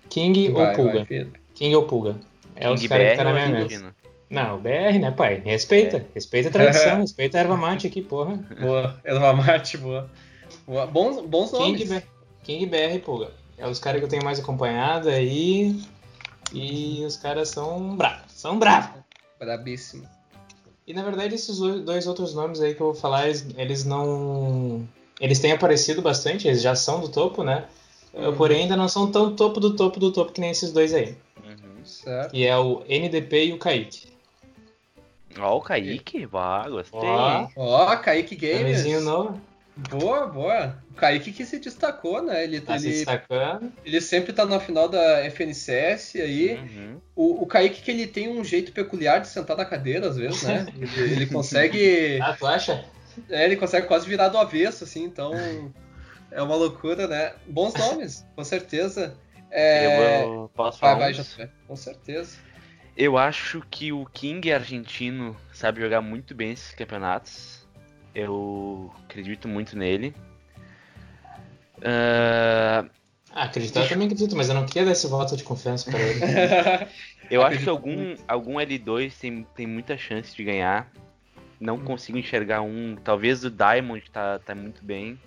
King 0.10 0.49
vai, 0.51 0.69
ou 0.69 0.75
Pulga? 0.75 1.05
Vai, 1.10 1.27
King 1.55 1.75
ou 1.75 1.84
Pulga? 1.84 2.15
É 2.55 2.69
os 2.69 2.86
caras 2.88 3.12
que 3.12 3.17
tá 3.17 3.23
na 3.23 3.34
minha 3.34 3.47
mesa. 3.49 3.95
Não, 4.29 4.60
BR, 4.60 4.99
né, 4.99 5.12
pai? 5.12 5.41
Respeita. 5.43 5.97
É. 5.97 6.05
Respeita 6.13 6.49
a 6.49 6.51
tradição, 6.51 6.97
respeita 7.01 7.38
a 7.38 7.41
erva 7.41 7.58
mate 7.58 7.88
aqui, 7.88 8.01
porra. 8.01 8.39
Boa, 8.60 8.99
erva 9.03 9.34
mate, 9.34 9.77
boa. 9.77 10.10
boa. 10.67 10.86
Bons, 10.86 11.21
bons 11.25 11.51
nomes. 11.51 11.81
King, 11.81 12.03
King 12.43 12.65
BR 12.67 12.99
Pulga. 13.03 13.31
É 13.58 13.67
os 13.67 13.79
caras 13.79 13.99
que 13.99 14.05
eu 14.05 14.10
tenho 14.10 14.23
mais 14.23 14.39
acompanhado 14.39 15.10
aí. 15.10 15.81
E 16.53 17.03
os 17.05 17.17
caras 17.17 17.49
são 17.49 17.95
bravos. 17.95 18.31
São 18.31 18.60
bravos. 18.60 19.01
Brabíssimo. 19.39 20.08
E 20.88 20.93
na 20.93 21.03
verdade 21.03 21.34
esses 21.34 21.58
dois 21.58 22.05
outros 22.05 22.36
nomes 22.36 22.62
aí 22.62 22.75
que 22.75 22.81
eu 22.81 22.88
vou 22.88 22.95
falar, 22.95 23.25
eles, 23.25 23.47
eles 23.58 23.86
não. 23.86 24.88
Eles 25.19 25.39
têm 25.39 25.51
aparecido 25.51 26.01
bastante, 26.01 26.47
eles 26.47 26.62
já 26.62 26.75
são 26.75 26.99
do 26.99 27.10
topo, 27.10 27.43
né? 27.43 27.65
Uhum. 28.13 28.36
Porém 28.36 28.63
ainda 28.63 28.75
não 28.75 28.88
são 28.88 29.12
tão 29.12 29.36
topo 29.36 29.60
do 29.60 29.75
topo 29.75 29.99
do 29.99 30.12
topo 30.12 30.32
que 30.32 30.41
nem 30.41 30.51
esses 30.51 30.71
dois 30.71 30.93
aí. 30.93 31.15
Uhum. 31.43 31.86
Certo. 31.86 32.32
Que 32.32 32.45
é 32.45 32.58
o 32.58 32.84
NDP 32.88 33.47
e 33.47 33.54
o 33.54 33.58
Kaique. 33.58 34.15
Ó, 35.38 35.58
o 35.58 35.62
Kaique, 35.62 36.25
vá, 36.25 36.67
gostei. 36.69 36.99
Ó, 37.56 37.95
Kaique 37.97 38.36
Games. 38.36 38.86
novo. 39.04 39.39
Boa, 39.75 40.25
boa. 40.28 40.78
O 40.91 40.93
Kaique 40.93 41.34
que 41.34 41.45
se 41.45 41.60
destacou, 41.60 42.21
né? 42.21 42.45
Ele, 42.45 42.62
tá 42.62 42.75
ele, 42.75 42.82
se 42.82 42.89
destacando. 42.89 43.71
ele 43.84 43.99
sempre 43.99 44.32
tá 44.32 44.45
na 44.45 44.58
final 44.58 44.88
da 44.88 45.25
FNCS 45.30 46.15
aí. 46.15 46.56
Uhum. 46.56 46.97
O, 47.13 47.43
o 47.43 47.45
Kaique 47.45 47.82
que 47.82 47.91
ele 47.91 48.08
tem 48.08 48.30
um 48.30 48.41
jeito 48.41 48.71
peculiar 48.71 49.19
de 49.19 49.28
sentar 49.28 49.58
na 49.58 49.65
cadeira, 49.65 50.08
às 50.08 50.15
vezes, 50.15 50.43
né? 50.43 50.65
ele, 50.80 51.13
ele 51.13 51.25
consegue. 51.25 52.17
ah, 52.21 52.34
tu 52.39 52.47
acha? 52.47 52.86
É, 53.30 53.45
ele 53.45 53.56
consegue 53.56 53.88
quase 53.88 54.08
virar 54.08 54.30
do 54.30 54.38
avesso, 54.38 54.84
assim, 54.84 55.04
então. 55.04 55.34
É 56.32 56.41
uma 56.41 56.56
loucura, 56.56 57.08
né? 57.08 57.34
Bons 57.47 57.73
nomes, 57.80 58.25
com 58.36 58.43
certeza. 58.43 59.17
É... 59.51 60.23
Eu 60.23 60.51
posso 60.54 60.80
falar. 60.80 60.95
Vai, 60.95 61.13
vai, 61.13 61.49
com 61.67 61.75
certeza. 61.75 62.38
Eu 62.97 63.17
acho 63.17 63.62
que 63.69 63.91
o 63.91 64.06
King 64.06 64.51
argentino 64.51 65.36
sabe 65.51 65.82
jogar 65.82 66.01
muito 66.01 66.34
bem 66.34 66.51
esses 66.51 66.73
campeonatos. 66.73 67.65
Eu 68.13 68.93
acredito 69.04 69.47
muito 69.47 69.78
nele. 69.78 70.15
Uh... 71.80 72.89
Ah, 73.32 73.43
acreditar 73.43 73.82
eu 73.82 73.89
também 73.89 74.08
acredito, 74.08 74.34
mas 74.34 74.47
eu 74.47 74.56
não 74.56 74.65
queria 74.65 74.86
dar 74.86 74.91
esse 74.93 75.08
voto 75.08 75.36
de 75.36 75.43
confiança 75.43 75.91
para 75.91 75.99
ele. 75.99 76.21
eu 77.30 77.43
acho 77.43 77.60
que 77.60 77.69
algum, 77.69 78.15
algum 78.25 78.54
L2 78.54 79.12
tem, 79.19 79.45
tem 79.54 79.67
muita 79.67 79.97
chance 79.97 80.34
de 80.34 80.41
ganhar. 80.41 80.89
Não 81.65 81.80
consigo 81.80 82.17
enxergar 82.17 82.62
um. 82.62 82.95
Talvez 83.04 83.43
o 83.43 83.49
Diamond 83.49 84.04
tá, 84.12 84.39
tá 84.39 84.54
muito 84.54 84.84
bem. 84.84 85.19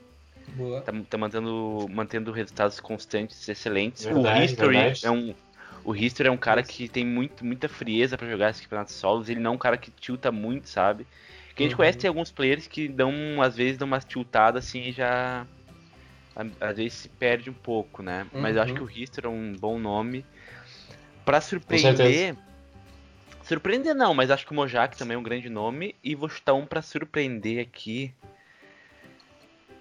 Boa. 0.54 0.80
Tá, 0.80 0.92
tá 1.08 1.18
mantendo, 1.18 1.86
mantendo 1.90 2.32
resultados 2.32 2.80
constantes, 2.80 3.48
excelentes. 3.48 4.04
Verdade, 4.04 4.40
o 4.40 4.44
History 4.44 4.76
verdade. 4.76 5.06
é 5.06 5.10
um. 5.10 5.34
O 5.84 5.94
History 5.94 6.28
é 6.28 6.32
um 6.32 6.36
cara 6.36 6.62
que 6.62 6.88
tem 6.88 7.04
muito, 7.04 7.44
muita 7.44 7.68
frieza 7.68 8.16
para 8.16 8.28
jogar 8.28 8.50
esses 8.50 8.62
campeonatos 8.62 8.94
solos. 8.94 9.28
Ele 9.28 9.40
não 9.40 9.52
é 9.52 9.54
um 9.54 9.58
cara 9.58 9.76
que 9.76 9.90
tilta 9.90 10.30
muito, 10.30 10.68
sabe? 10.68 11.06
Porque 11.48 11.62
a 11.62 11.64
gente 11.64 11.72
uhum. 11.72 11.78
conhece 11.78 11.98
tem 11.98 12.08
alguns 12.08 12.30
players 12.30 12.66
que 12.66 12.88
dão, 12.88 13.12
às 13.42 13.56
vezes, 13.56 13.78
dão 13.78 13.86
umas 13.86 14.04
tiltadas 14.04 14.64
assim 14.64 14.82
e 14.82 14.92
já. 14.92 15.46
Às 16.60 16.76
vezes 16.76 16.92
se 16.92 17.08
perde 17.08 17.50
um 17.50 17.54
pouco, 17.54 18.02
né? 18.02 18.26
Uhum. 18.32 18.40
Mas 18.40 18.54
eu 18.54 18.62
acho 18.62 18.74
que 18.74 18.82
o 18.82 18.90
History 18.90 19.26
é 19.26 19.30
um 19.30 19.52
bom 19.54 19.78
nome. 19.78 20.24
Pra 21.24 21.40
surpreender. 21.40 22.36
Surpreender 23.48 23.94
não, 23.94 24.12
mas 24.12 24.30
acho 24.30 24.44
que 24.44 24.52
o 24.52 24.54
Mojak 24.54 24.98
também 24.98 25.14
é 25.14 25.18
um 25.18 25.22
grande 25.22 25.48
nome. 25.48 25.94
E 26.04 26.14
vou 26.14 26.28
chutar 26.28 26.52
um 26.52 26.66
pra 26.66 26.82
surpreender 26.82 27.62
aqui. 27.62 28.12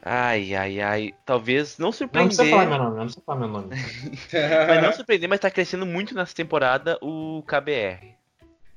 Ai, 0.01 0.55
ai, 0.55 0.79
ai. 0.79 1.13
Talvez 1.25 1.77
não 1.77 1.91
surpreender. 1.91 2.29
Não 2.31 2.37
precisa 2.37 2.49
falar 2.49 2.65
meu 2.65 2.77
nome, 2.77 2.95
não 2.95 3.03
precisa 3.03 3.23
falar 3.25 3.39
meu 3.39 3.49
nome. 3.49 3.75
mas 4.67 4.83
não 4.83 4.93
surpreender, 4.93 5.27
mas 5.27 5.41
tá 5.41 5.51
crescendo 5.51 5.85
muito 5.85 6.15
nessa 6.15 6.33
temporada 6.33 6.97
o 7.01 7.43
KBR. 7.45 8.15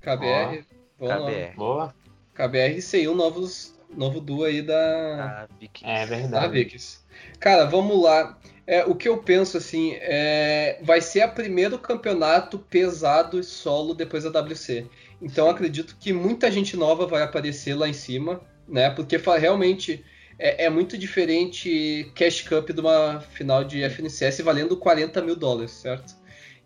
KBR, 0.00 0.64
oh. 0.98 1.06
KBR. 1.06 1.54
Boa. 1.54 1.94
KBR 2.34 2.82
saiu 2.82 3.14
novos, 3.14 3.78
novo 3.96 4.20
duo 4.20 4.42
aí 4.42 4.60
da. 4.60 5.46
É 5.84 6.04
verdade. 6.04 6.46
Da 6.46 6.48
Vikings. 6.48 6.98
Cara, 7.38 7.64
vamos 7.66 8.02
lá. 8.02 8.36
É, 8.70 8.84
o 8.84 8.94
que 8.94 9.08
eu 9.08 9.18
penso 9.18 9.56
assim, 9.56 9.94
é, 9.94 10.78
vai 10.80 11.00
ser 11.00 11.26
o 11.26 11.32
primeiro 11.32 11.76
campeonato 11.76 12.56
pesado 12.56 13.40
e 13.40 13.42
solo 13.42 13.94
depois 13.94 14.22
da 14.22 14.40
WC. 14.40 14.86
Então 15.20 15.50
acredito 15.50 15.96
que 15.98 16.12
muita 16.12 16.48
gente 16.52 16.76
nova 16.76 17.04
vai 17.04 17.20
aparecer 17.20 17.74
lá 17.74 17.88
em 17.88 17.92
cima, 17.92 18.40
né? 18.68 18.88
Porque 18.88 19.16
realmente 19.16 20.04
é, 20.38 20.66
é, 20.66 20.70
muito 20.70 20.96
diferente 20.96 22.12
Cash 22.14 22.42
Cup 22.42 22.70
de 22.70 22.80
uma 22.80 23.18
final 23.18 23.64
de 23.64 23.82
FNCS 23.82 24.40
valendo 24.42 24.76
40 24.76 25.20
mil 25.20 25.34
dólares, 25.34 25.72
certo? 25.72 26.14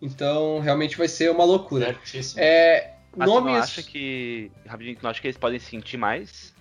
Então 0.02 0.60
realmente 0.60 0.98
vai 0.98 1.08
ser 1.08 1.30
uma 1.30 1.44
loucura. 1.44 1.86
Certíssimo. 1.86 2.38
É, 2.38 2.96
mas 3.16 3.30
nomes... 3.30 3.44
tu 3.44 3.54
não 3.54 3.62
acha 3.62 3.82
que. 3.82 4.52
Rapidinho, 4.66 4.98
não 5.00 5.08
acha 5.08 5.22
que 5.22 5.28
eles 5.28 5.38
podem 5.38 5.58
sentir 5.58 5.96
mais? 5.96 6.52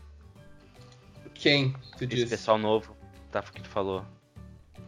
Quem? 1.34 1.76
Tu 1.98 2.06
Esse 2.06 2.28
pessoal 2.28 2.58
novo 2.58 2.96
tá, 3.30 3.42
que 3.42 3.62
tu 3.62 3.68
falou. 3.68 4.06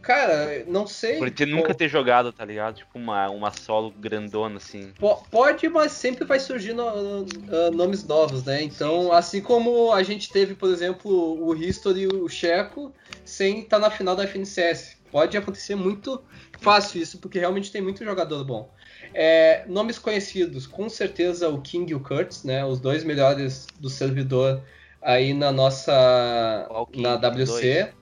Cara, 0.06 0.64
não 0.68 0.86
sei. 0.86 1.18
Por 1.18 1.28
ter 1.32 1.46
nunca 1.46 1.74
ter 1.74 1.88
jogado, 1.88 2.32
tá 2.32 2.44
ligado? 2.44 2.76
Tipo 2.76 2.96
uma, 2.96 3.28
uma 3.28 3.50
solo 3.50 3.90
grandona, 3.90 4.58
assim. 4.58 4.92
pode, 5.32 5.68
mas 5.68 5.90
sempre 5.90 6.24
vai 6.24 6.38
surgir 6.38 6.74
no, 6.74 6.86
uh, 6.86 7.72
nomes 7.74 8.04
novos, 8.04 8.44
né? 8.44 8.62
Então, 8.62 9.00
sim, 9.00 9.08
sim. 9.08 9.12
assim 9.12 9.40
como 9.40 9.92
a 9.92 10.04
gente 10.04 10.30
teve, 10.30 10.54
por 10.54 10.70
exemplo, 10.70 11.10
o 11.10 11.56
History 11.56 12.02
e 12.02 12.06
o 12.06 12.28
Checo 12.28 12.94
sem 13.24 13.62
estar 13.62 13.80
tá 13.80 13.88
na 13.88 13.90
final 13.90 14.14
da 14.14 14.22
FNCS. 14.22 14.96
Pode 15.10 15.36
acontecer 15.36 15.74
muito 15.74 16.22
fácil 16.60 17.02
isso, 17.02 17.18
porque 17.18 17.40
realmente 17.40 17.72
tem 17.72 17.82
muito 17.82 18.04
jogador 18.04 18.44
bom. 18.44 18.72
É, 19.12 19.64
nomes 19.66 19.98
conhecidos, 19.98 20.68
com 20.68 20.88
certeza 20.88 21.48
o 21.48 21.60
King 21.60 21.90
e 21.90 21.96
o 21.96 22.00
Kurtz, 22.00 22.44
né? 22.44 22.64
Os 22.64 22.78
dois 22.78 23.02
melhores 23.02 23.66
do 23.80 23.90
servidor 23.90 24.62
aí 25.02 25.34
na 25.34 25.50
nossa 25.50 26.68
na 26.94 27.16
WC. 27.16 27.92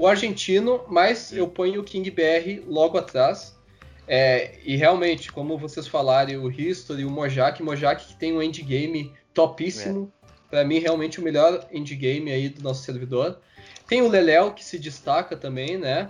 O 0.00 0.06
argentino, 0.06 0.82
mas 0.88 1.30
eu 1.30 1.46
ponho 1.46 1.82
o 1.82 1.84
King 1.84 2.10
BR 2.10 2.64
logo 2.66 2.96
atrás. 2.96 3.54
É, 4.08 4.58
e 4.64 4.74
realmente, 4.74 5.30
como 5.30 5.58
vocês 5.58 5.86
falaram, 5.86 6.42
o 6.42 6.50
History, 6.50 7.04
o 7.04 7.10
Mojak, 7.10 7.62
Mojak 7.62 8.06
que 8.06 8.16
tem 8.16 8.32
um 8.32 8.42
endgame 8.42 9.12
topíssimo. 9.34 10.10
É. 10.24 10.30
Para 10.48 10.64
mim, 10.64 10.78
realmente 10.78 11.20
o 11.20 11.22
melhor 11.22 11.68
endgame 11.70 12.32
aí 12.32 12.48
do 12.48 12.62
nosso 12.62 12.82
servidor. 12.82 13.40
Tem 13.86 14.00
o 14.00 14.08
Leléo, 14.08 14.54
que 14.54 14.64
se 14.64 14.78
destaca 14.78 15.36
também, 15.36 15.76
né? 15.76 16.08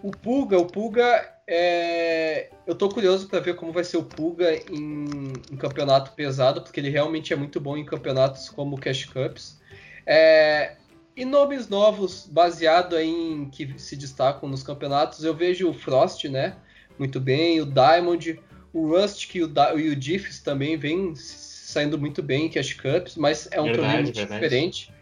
O 0.00 0.12
Pulga, 0.12 0.56
o 0.56 0.66
Pulga 0.66 1.28
é... 1.44 2.50
Eu 2.64 2.76
tô 2.76 2.88
curioso 2.88 3.28
para 3.28 3.40
ver 3.40 3.56
como 3.56 3.72
vai 3.72 3.82
ser 3.82 3.96
o 3.96 4.04
Pulga 4.04 4.54
em, 4.70 5.32
em, 5.50 5.56
campeonato 5.56 6.12
pesado, 6.12 6.62
porque 6.62 6.78
ele 6.78 6.88
realmente 6.88 7.32
é 7.32 7.36
muito 7.36 7.60
bom 7.60 7.76
em 7.76 7.84
campeonatos 7.84 8.48
como 8.48 8.78
Cash 8.78 9.06
Cups. 9.06 9.60
É... 10.06 10.76
E 11.16 11.24
nomes 11.24 11.68
novos, 11.68 12.26
baseado 12.26 12.98
em 12.98 13.48
que 13.50 13.78
se 13.78 13.96
destacam 13.96 14.48
nos 14.48 14.62
campeonatos, 14.62 15.22
eu 15.22 15.34
vejo 15.34 15.68
o 15.68 15.74
Frost, 15.74 16.24
né? 16.24 16.56
Muito 16.98 17.20
bem, 17.20 17.60
o 17.60 17.66
Diamond, 17.66 18.40
o 18.72 18.88
Rust 18.88 19.32
e 19.34 19.42
o, 19.42 19.48
da 19.48 19.74
e 19.74 19.90
o 19.90 19.96
Diffs 19.96 20.40
também 20.40 20.76
vem 20.76 21.14
saindo 21.14 21.98
muito 21.98 22.22
bem 22.22 22.46
em 22.46 22.48
Cash 22.48 22.74
Cups, 22.74 23.16
mas 23.16 23.48
é 23.52 23.60
um 23.60 23.64
verdade, 23.64 23.80
torneio 23.80 24.02
muito 24.04 24.16
verdade. 24.16 24.42
diferente. 24.42 24.92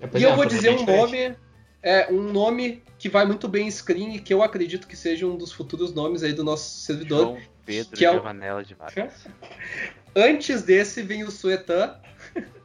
É, 0.00 0.18
e 0.18 0.22
eu 0.22 0.34
vou 0.34 0.46
dizer 0.46 0.70
um 0.70 0.84
nome 0.84 1.36
é 1.82 2.08
um 2.10 2.22
nome 2.22 2.82
que 2.98 3.08
vai 3.08 3.26
muito 3.26 3.48
bem 3.48 3.66
em 3.66 3.70
screen 3.70 4.14
e 4.14 4.20
que 4.20 4.32
eu 4.32 4.42
acredito 4.42 4.86
que 4.86 4.96
seja 4.96 5.26
um 5.26 5.36
dos 5.36 5.52
futuros 5.52 5.92
nomes 5.92 6.22
aí 6.22 6.32
do 6.32 6.44
nosso 6.44 6.80
servidor, 6.80 7.22
João. 7.22 7.38
Pedro 7.66 7.96
que 7.96 8.04
é 8.04 8.10
o... 8.10 8.62
de 8.62 8.74
Vargas. 8.74 9.26
Antes 10.14 10.62
desse 10.62 11.02
vem 11.02 11.24
o 11.24 11.30
Suetan. 11.30 11.96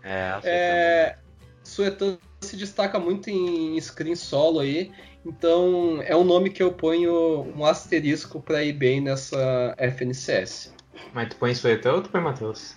É. 0.03 0.39
É... 0.43 1.17
Suetan 1.67 2.17
se 2.41 2.55
destaca 2.55 2.97
muito 2.97 3.29
em 3.29 3.79
screen 3.81 4.15
solo 4.15 4.59
aí. 4.59 4.91
Então 5.25 6.01
é 6.03 6.15
um 6.15 6.23
nome 6.23 6.49
que 6.49 6.63
eu 6.63 6.71
ponho 6.71 7.43
um 7.55 7.65
asterisco 7.65 8.41
para 8.41 8.63
ir 8.63 8.73
bem 8.73 9.01
nessa 9.01 9.75
FNCS. 9.77 10.73
Mas 11.13 11.29
tu 11.29 11.35
põe 11.35 11.53
Suetan 11.53 11.95
ou 11.95 12.01
tu 12.01 12.09
põe 12.09 12.21
Matheus? 12.21 12.75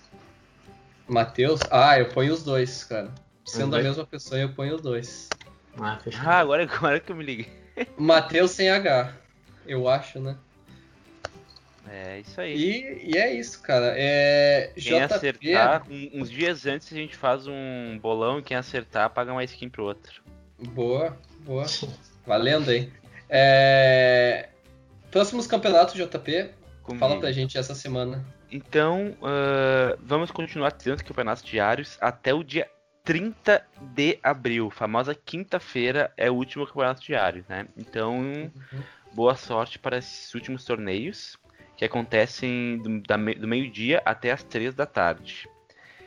Matheus? 1.07 1.61
Ah, 1.71 1.99
eu 1.99 2.09
ponho 2.09 2.33
os 2.33 2.43
dois, 2.43 2.85
cara. 2.85 3.15
Sendo 3.45 3.77
a 3.77 3.79
mesma 3.81 4.05
pessoa, 4.05 4.41
eu 4.41 4.53
ponho 4.53 4.75
os 4.75 4.83
dois. 4.83 5.29
Ah, 5.79 5.99
fechou. 6.03 6.21
Ah, 6.25 6.39
agora, 6.39 6.65
agora 6.71 7.01
que 7.01 7.13
eu 7.13 7.17
me 7.17 7.25
liguei. 7.25 7.49
Matheus 7.97 8.51
sem 8.51 8.71
H, 8.71 9.17
eu 9.65 9.89
acho, 9.89 10.21
né? 10.21 10.37
É 11.89 12.21
isso 12.21 12.41
aí. 12.41 12.55
E, 12.57 13.15
e 13.15 13.19
é 13.19 13.35
isso, 13.35 13.61
cara. 13.63 13.95
É, 13.97 14.73
quem 14.75 15.01
JP... 15.01 15.15
acertar, 15.15 15.87
um, 15.91 16.11
uns 16.15 16.31
dias 16.31 16.67
antes 16.67 16.93
a 16.93 16.97
gente 16.97 17.17
faz 17.17 17.47
um 17.47 17.99
bolão 18.01 18.39
e 18.39 18.43
quem 18.43 18.57
acertar 18.57 19.11
paga 19.11 19.33
uma 19.33 19.45
skin 19.45 19.69
pro 19.69 19.85
outro. 19.85 20.23
Boa, 20.59 21.17
boa. 21.41 21.67
Valendo 22.27 22.71
aí. 22.71 22.93
É... 23.29 24.49
Próximos 25.11 25.47
campeonatos, 25.47 25.95
JP. 25.95 26.51
Comigo. 26.83 27.01
Fala 27.01 27.19
pra 27.19 27.33
gente 27.33 27.57
essa 27.57 27.75
semana. 27.75 28.25
Então, 28.51 29.17
uh, 29.21 29.99
vamos 30.01 30.31
continuar 30.31 30.73
tendo 30.73 31.05
campeonatos 31.05 31.43
diários 31.43 31.97
até 32.01 32.35
o 32.35 32.43
dia 32.43 32.69
30 33.05 33.65
de 33.95 34.19
abril. 34.23 34.71
Famosa 34.71 35.15
quinta-feira 35.15 36.13
é 36.17 36.31
o 36.31 36.35
último 36.35 36.67
campeonato 36.67 37.03
diário, 37.03 37.45
né? 37.49 37.67
Então, 37.77 38.19
uhum. 38.19 38.51
boa 39.13 39.37
sorte 39.37 39.79
para 39.79 39.99
esses 39.99 40.35
últimos 40.35 40.65
torneios 40.65 41.39
que 41.81 41.85
acontecem 41.87 42.77
do, 42.77 43.01
do 43.01 43.49
meio-dia 43.49 44.03
até 44.05 44.31
as 44.31 44.43
três 44.43 44.75
da 44.75 44.85
tarde. 44.85 45.49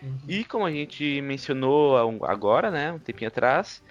Uhum. 0.03 0.19
E 0.27 0.43
como 0.43 0.67
a 0.67 0.71
gente 0.71 1.19
mencionou 1.19 1.97
agora, 2.23 2.69
né, 2.69 2.91
um 2.91 2.99
tempinho 2.99 3.27
atrás, 3.27 3.83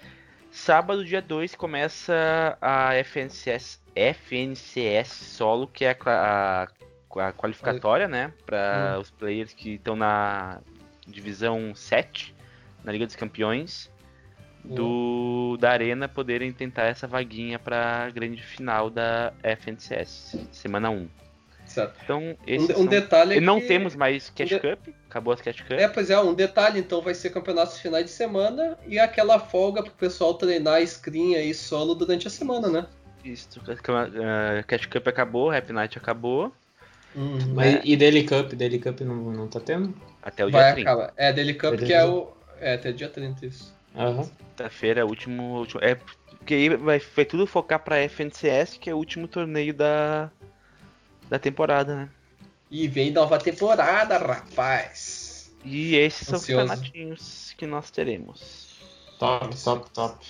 sábado, 0.48 1.04
dia 1.04 1.20
2, 1.20 1.56
começa 1.56 2.56
a 2.60 2.94
FNCS, 2.94 3.82
FNCS 3.96 5.08
solo, 5.08 5.66
que 5.66 5.84
é 5.84 5.96
a, 6.06 6.68
a, 7.16 7.26
a 7.26 7.32
qualificatória, 7.32 8.06
né, 8.06 8.32
para 8.46 8.92
uhum. 8.94 9.00
os 9.00 9.10
players 9.10 9.52
que 9.52 9.70
estão 9.70 9.96
na 9.96 10.60
divisão 11.04 11.74
7, 11.74 12.32
na 12.84 12.92
Liga 12.92 13.06
dos 13.06 13.16
Campeões, 13.16 13.90
do, 14.64 15.56
da 15.58 15.72
Arena 15.72 16.06
poderem 16.06 16.52
tentar 16.52 16.84
essa 16.84 17.08
vaguinha 17.08 17.58
para 17.58 18.04
a 18.04 18.10
grande 18.10 18.40
final 18.40 18.88
da 18.88 19.32
FNCS, 19.42 20.46
semana 20.52 20.88
1. 20.88 21.08
Certo. 21.72 21.98
Então, 22.04 22.20
um, 22.20 22.82
um 22.82 22.86
detalhe 22.86 23.38
é 23.38 23.40
Não 23.40 23.58
que... 23.58 23.66
temos 23.66 23.96
mais 23.96 24.28
Cash 24.28 24.50
de... 24.50 24.60
Cup, 24.60 24.88
acabou 25.08 25.32
as 25.32 25.40
Cash 25.40 25.62
Cup. 25.62 25.72
É, 25.72 25.88
pois 25.88 26.10
é, 26.10 26.20
um 26.20 26.34
detalhe, 26.34 26.78
então 26.78 27.00
vai 27.00 27.14
ser 27.14 27.30
campeonatos 27.30 27.78
finais 27.78 28.04
de 28.04 28.10
semana 28.10 28.78
e 28.86 28.98
aquela 28.98 29.38
folga 29.38 29.82
pro 29.82 29.92
pessoal 29.92 30.34
treinar 30.34 30.86
screen 30.86 31.34
aí 31.34 31.54
solo 31.54 31.94
durante 31.94 32.26
a 32.26 32.30
semana, 32.30 32.68
né? 32.68 32.86
Isso, 33.24 33.58
uh, 33.58 34.66
Cash 34.66 34.84
Cup 34.84 35.08
acabou, 35.08 35.50
Happy 35.50 35.72
Night 35.72 35.96
acabou. 35.96 36.52
Uhum. 37.14 37.54
Mas, 37.54 37.80
e 37.84 37.96
Daily 37.96 38.24
Cup? 38.24 38.52
Daily 38.52 38.78
Cup 38.78 39.00
não, 39.00 39.14
não 39.14 39.48
tá 39.48 39.60
tendo? 39.60 39.94
Até 40.22 40.44
o 40.44 40.50
dia 40.50 40.60
vai 40.60 40.74
30. 40.74 40.90
Acabar. 40.90 41.12
É, 41.16 41.32
Daily 41.32 41.54
Cup 41.54 41.70
Daily 41.70 41.86
que 41.86 41.92
é 41.94 42.04
o... 42.04 42.32
É, 42.60 42.74
até 42.74 42.90
o 42.90 42.92
dia 42.92 43.08
30 43.08 43.46
isso. 43.46 43.74
Uhum. 43.94 44.28
Quinta-feira, 44.50 45.06
último, 45.06 45.60
último... 45.60 45.80
É, 45.82 45.94
porque 45.94 46.52
aí 46.52 46.68
vai, 46.76 46.98
vai 46.98 47.24
tudo 47.24 47.46
focar 47.46 47.78
pra 47.78 48.06
FNCS, 48.06 48.76
que 48.78 48.90
é 48.90 48.94
o 48.94 48.98
último 48.98 49.26
torneio 49.26 49.72
da 49.72 50.30
da 51.32 51.38
temporada, 51.38 51.96
né? 51.96 52.10
E 52.70 52.86
vem 52.86 53.10
nova 53.10 53.38
temporada, 53.38 54.18
rapaz. 54.18 55.50
E 55.64 55.96
esses 55.96 56.30
Ansioso. 56.30 56.44
são 56.44 56.64
os 56.64 56.70
campeonatinhos 56.70 57.54
que 57.56 57.66
nós 57.66 57.90
teremos. 57.90 58.68
Top, 59.18 59.56
top, 59.64 59.90
top. 59.92 60.26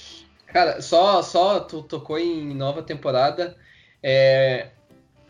Cara, 0.47 0.81
só, 0.81 1.21
só 1.21 1.59
tu 1.59 1.83
tocou 1.83 2.21
em 2.21 2.55
nova 2.55 2.85
temporada. 2.85 3.57
É, 4.01 4.69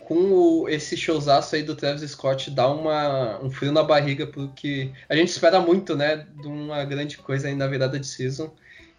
com 0.00 0.14
o, 0.14 0.68
esse 0.68 0.94
showzaço 0.94 1.54
aí 1.54 1.62
do 1.62 1.74
Travis 1.74 2.10
Scott 2.10 2.50
dá 2.50 2.68
uma, 2.68 3.42
um 3.42 3.50
frio 3.50 3.72
na 3.72 3.82
barriga, 3.82 4.26
porque 4.26 4.90
a 5.08 5.16
gente 5.16 5.28
espera 5.28 5.58
muito, 5.58 5.96
né? 5.96 6.26
De 6.38 6.48
uma 6.48 6.84
grande 6.84 7.16
coisa 7.16 7.48
aí 7.48 7.54
na 7.54 7.66
virada 7.66 7.98
de 7.98 8.06
season. 8.06 8.44
Uhum. 8.44 8.52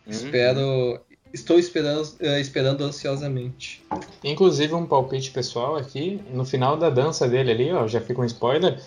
Espero, 0.08 1.00
Estou 1.34 1.58
esperando, 1.58 2.04
uh, 2.04 2.40
esperando 2.40 2.84
ansiosamente. 2.84 3.84
Inclusive, 4.24 4.74
um 4.76 4.86
palpite 4.86 5.32
pessoal 5.32 5.76
aqui. 5.76 6.22
No 6.32 6.46
final 6.46 6.78
da 6.78 6.90
dança 6.90 7.28
dele 7.28 7.52
ali, 7.52 7.72
ó, 7.72 7.88
já 7.88 8.00
fica 8.00 8.22
um 8.22 8.26
spoiler. 8.26 8.80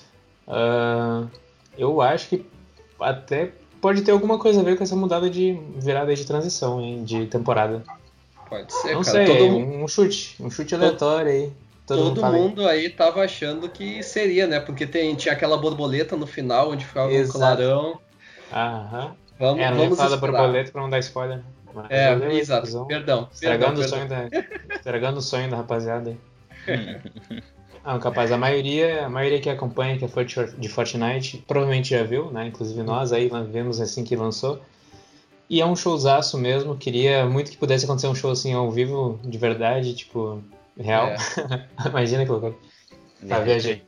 Uh, 0.47 1.29
eu 1.77 2.01
acho 2.01 2.29
que 2.29 2.47
até 3.01 3.51
pode 3.81 4.03
ter 4.03 4.13
alguma 4.13 4.39
coisa 4.39 4.61
a 4.61 4.63
ver 4.63 4.77
com 4.77 4.85
essa 4.85 4.95
mudada 4.95 5.29
de 5.29 5.59
virada 5.77 6.15
de 6.15 6.25
transição, 6.25 6.81
hein, 6.81 7.03
de 7.03 7.27
temporada. 7.27 7.83
Pode 8.49 8.73
ser, 8.73 8.95
Não 8.95 9.03
cara. 9.03 9.27
sei, 9.27 9.27
todo... 9.27 9.57
um 9.57 9.89
chute. 9.89 10.37
Um 10.41 10.49
chute 10.49 10.75
aleatório 10.75 11.31
aí. 11.31 11.53
Todo, 11.85 12.15
todo 12.15 12.25
mundo, 12.27 12.39
mundo 12.39 12.69
aí 12.69 12.91
tava 12.91 13.23
achando 13.23 13.69
que 13.69 14.03
seria, 14.03 14.47
né? 14.47 14.59
Porque 14.59 14.87
tem, 14.87 15.15
tinha 15.15 15.33
aquela 15.33 15.57
borboleta 15.57 16.17
no 16.17 16.27
final 16.27 16.71
onde 16.71 16.85
ficava 16.85 17.13
um 17.13 17.29
clarão. 17.29 17.99
Aham. 18.53 19.15
Vamos, 19.39 19.63
é, 19.63 19.71
não 19.71 19.77
vamos 19.77 19.97
falar 19.97 20.11
da 20.11 20.17
borboleta 20.17 20.73
pra 20.73 20.81
não 20.81 20.91
dar 20.91 20.99
spoiler. 20.99 21.43
É, 21.89 22.15
valeu, 22.15 22.31
exato. 22.31 22.87
Perdão. 22.87 23.29
Estragando, 23.33 23.81
perdão, 23.81 23.85
o 23.85 23.89
sonho 23.89 24.09
da, 24.09 24.29
estragando 24.75 25.19
o 25.19 25.23
sonho 25.23 25.51
da 25.51 25.57
rapaziada 25.57 26.17
Ah, 27.85 27.99
capaz, 28.01 28.33
a 28.33 28.39
maioria, 28.39 29.07
a 29.07 29.09
maioria 29.09 29.41
que 29.41 29.51
acompanha, 29.51 29.99
que 29.99 30.05
é 30.05 30.45
de 30.59 30.69
Fortnite, 30.69 31.45
provavelmente 31.47 31.91
já 31.91 32.03
viu, 32.03 32.31
né? 32.31 32.47
Inclusive 32.47 32.83
nós 32.83 33.12
aí 33.12 33.31
vemos 33.51 33.81
assim 33.81 34.05
que 34.05 34.17
lançou. 34.17 34.61
E 35.49 35.61
é 35.61 35.67
um 35.67 35.77
showzaço 35.77 36.37
mesmo. 36.37 36.77
Queria 36.77 37.27
muito 37.27 37.51
que 37.51 37.57
pudesse 37.57 37.85
acontecer 37.85 38.09
um 38.09 38.15
show 38.15 38.33
assim 38.33 38.53
ao 38.53 38.71
vivo, 38.71 39.21
de 39.23 39.39
verdade, 39.39 39.95
tipo, 39.95 40.43
real. 40.79 41.09
É. 41.09 41.17
Imagina 41.89 42.25
que 42.25 42.31
loucura. 42.31 42.55
Tá, 43.29 43.39
viajei. 43.41 43.83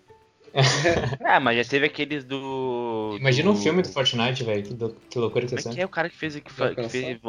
ah, 1.24 1.40
mas 1.40 1.56
já 1.56 1.70
teve 1.70 1.86
aqueles 1.86 2.24
do. 2.24 3.16
Imagina 3.18 3.50
do... 3.50 3.56
um 3.56 3.60
filme 3.60 3.82
do 3.82 3.88
Fortnite, 3.88 4.44
velho. 4.44 4.62
Que, 4.62 4.74
que 5.10 5.18
loucura 5.18 5.46
que 5.46 5.62
Como 5.62 5.78
é 5.78 5.80
é 5.80 5.84
o 5.84 5.88
cara 5.88 6.08
que 6.08 6.16
fez, 6.16 6.34
que, 6.34 6.42
que 6.42 6.88
fez 6.88 7.20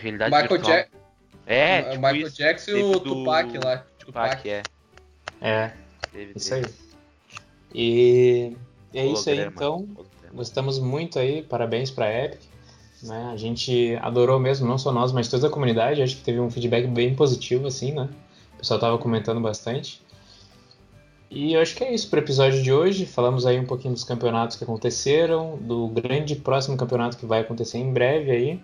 realidade 0.00 0.34
Michael 0.34 0.62
Jackson. 0.62 0.96
É, 1.46 1.82
tipo 1.82 1.96
Michael 1.96 2.26
isso. 2.26 2.36
Jackson 2.36 2.70
e 2.70 2.82
o 2.82 2.92
do... 2.92 3.00
Tupac 3.00 3.58
lá. 3.58 3.84
Tupac, 3.98 4.36
Tupac. 4.36 4.48
é. 4.48 4.62
É. 5.40 5.72
Teve, 6.12 6.32
isso 6.36 6.50
teve. 6.50 6.66
aí. 6.66 6.72
E 7.74 8.56
é 8.94 9.06
isso 9.06 9.28
aí, 9.30 9.40
então. 9.40 9.88
Gostamos 10.32 10.78
muito 10.78 11.18
aí, 11.18 11.42
parabéns 11.42 11.90
pra 11.90 12.24
Epic. 12.24 12.40
Né? 13.02 13.30
A 13.32 13.36
gente 13.36 13.96
adorou 14.02 14.38
mesmo, 14.38 14.66
não 14.66 14.76
só 14.76 14.92
nós, 14.92 15.12
mas 15.12 15.28
toda 15.28 15.46
a 15.46 15.50
comunidade. 15.50 16.02
Acho 16.02 16.16
que 16.16 16.22
teve 16.22 16.40
um 16.40 16.50
feedback 16.50 16.86
bem 16.86 17.14
positivo, 17.14 17.66
assim, 17.66 17.92
né? 17.92 18.08
O 18.54 18.58
pessoal 18.58 18.80
tava 18.80 18.98
comentando 18.98 19.40
bastante. 19.40 20.02
E 21.30 21.52
eu 21.52 21.60
acho 21.60 21.76
que 21.76 21.84
é 21.84 21.92
isso 21.92 22.08
para 22.08 22.18
o 22.18 22.22
episódio 22.22 22.62
de 22.62 22.72
hoje. 22.72 23.04
Falamos 23.04 23.44
aí 23.44 23.58
um 23.58 23.66
pouquinho 23.66 23.92
dos 23.92 24.04
campeonatos 24.04 24.56
que 24.56 24.64
aconteceram, 24.64 25.58
do 25.60 25.88
grande 25.88 26.34
próximo 26.36 26.76
campeonato 26.76 27.16
que 27.16 27.26
vai 27.26 27.40
acontecer 27.40 27.78
em 27.78 27.92
breve 27.92 28.30
aí 28.30 28.60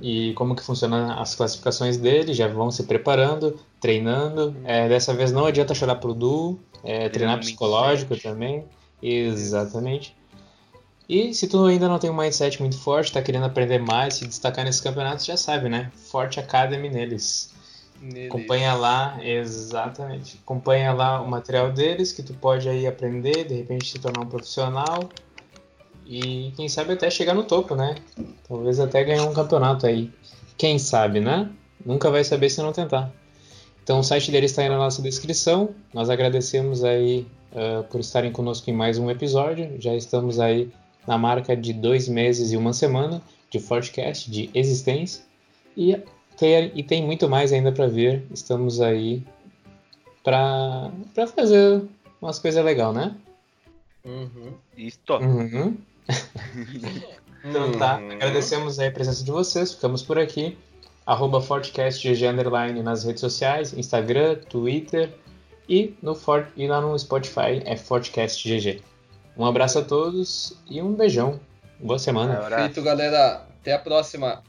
e 0.00 0.32
como 0.34 0.54
que 0.54 0.62
funcionam 0.62 1.18
as 1.18 1.34
classificações 1.34 1.96
dele, 1.96 2.32
já 2.32 2.48
vão 2.48 2.70
se 2.70 2.84
preparando, 2.84 3.58
treinando. 3.80 4.54
É, 4.64 4.88
dessa 4.88 5.12
vez 5.14 5.32
não 5.32 5.46
adianta 5.46 5.74
chorar 5.74 5.96
pro 5.96 6.14
duo, 6.14 6.58
é, 6.84 7.08
treinar 7.08 7.38
psicológico 7.40 8.16
também. 8.16 8.64
Exatamente. 9.02 10.16
E 11.08 11.32
se 11.32 11.48
tu 11.48 11.64
ainda 11.64 11.88
não 11.88 11.98
tem 11.98 12.10
um 12.10 12.16
mindset 12.16 12.60
muito 12.60 12.78
forte, 12.78 13.06
está 13.06 13.22
querendo 13.22 13.46
aprender 13.46 13.78
mais, 13.78 14.14
se 14.14 14.26
destacar 14.26 14.64
nesses 14.64 14.80
campeonatos, 14.80 15.24
já 15.24 15.36
sabe, 15.36 15.68
né? 15.68 15.90
Forte 15.94 16.38
Academy 16.38 16.90
neles. 16.90 17.54
Neles. 18.00 18.30
Acompanha 18.30 18.74
lá, 18.74 19.18
exatamente. 19.22 20.38
Acompanha 20.42 20.92
lá 20.92 21.20
o 21.20 21.28
material 21.28 21.72
deles, 21.72 22.12
que 22.12 22.22
tu 22.22 22.34
pode 22.34 22.68
aí 22.68 22.86
aprender, 22.86 23.44
de 23.44 23.54
repente 23.54 23.90
se 23.90 23.98
tornar 23.98 24.22
um 24.22 24.28
profissional 24.28 25.08
e 26.08 26.54
quem 26.56 26.70
sabe 26.70 26.94
até 26.94 27.10
chegar 27.10 27.34
no 27.34 27.44
topo, 27.44 27.74
né? 27.74 27.96
Talvez 28.48 28.80
até 28.80 29.04
ganhar 29.04 29.24
um 29.24 29.34
campeonato 29.34 29.86
aí. 29.86 30.10
Quem 30.56 30.78
sabe, 30.78 31.20
né? 31.20 31.50
Nunca 31.84 32.10
vai 32.10 32.24
saber 32.24 32.48
se 32.48 32.62
não 32.62 32.72
tentar. 32.72 33.12
Então 33.84 34.00
o 34.00 34.02
site 34.02 34.30
deles 34.30 34.50
está 34.50 34.62
aí 34.62 34.70
na 34.70 34.78
nossa 34.78 35.02
descrição. 35.02 35.68
Nós 35.92 36.08
agradecemos 36.08 36.82
aí 36.82 37.26
uh, 37.52 37.84
por 37.84 38.00
estarem 38.00 38.32
conosco 38.32 38.70
em 38.70 38.72
mais 38.72 38.96
um 38.96 39.10
episódio. 39.10 39.76
Já 39.78 39.94
estamos 39.94 40.40
aí 40.40 40.72
na 41.06 41.18
marca 41.18 41.54
de 41.54 41.74
dois 41.74 42.08
meses 42.08 42.52
e 42.52 42.56
uma 42.56 42.72
semana 42.72 43.20
de 43.50 43.58
Fortcast, 43.58 44.30
de 44.30 44.48
existência. 44.54 45.22
E 45.76 45.94
tem, 46.38 46.72
e 46.74 46.82
tem 46.82 47.04
muito 47.04 47.28
mais 47.28 47.52
ainda 47.52 47.72
para 47.72 47.86
ver. 47.86 48.24
Estamos 48.32 48.80
aí 48.80 49.22
para 50.22 50.90
fazer 51.36 51.82
umas 52.20 52.38
coisas 52.38 52.64
legais, 52.64 52.94
né? 52.94 53.14
Uhum. 54.04 54.52
Isso. 54.76 54.98
Uhum. 55.10 55.76
então 57.44 57.72
tá, 57.72 57.96
agradecemos 57.96 58.78
a 58.78 58.90
presença 58.90 59.24
de 59.24 59.30
vocês, 59.30 59.74
ficamos 59.74 60.02
por 60.02 60.18
aqui. 60.18 60.56
Arroba 61.04 61.40
Underline 61.40 62.82
nas 62.82 63.04
redes 63.04 63.20
sociais, 63.20 63.72
Instagram, 63.72 64.36
Twitter 64.48 65.10
E, 65.66 65.94
no 66.02 66.14
For 66.14 66.48
e 66.54 66.66
lá 66.66 66.80
no 66.82 66.98
Spotify 66.98 67.62
é 67.64 67.76
Fortcast 67.76 68.46
GG. 68.46 68.82
Um 69.36 69.46
abraço 69.46 69.78
a 69.78 69.82
todos 69.82 70.54
e 70.68 70.82
um 70.82 70.92
beijão. 70.92 71.40
Boa 71.80 71.98
semana. 71.98 72.42
Feito, 72.42 72.82
galera. 72.82 73.46
Até 73.60 73.72
a 73.72 73.78
próxima. 73.78 74.42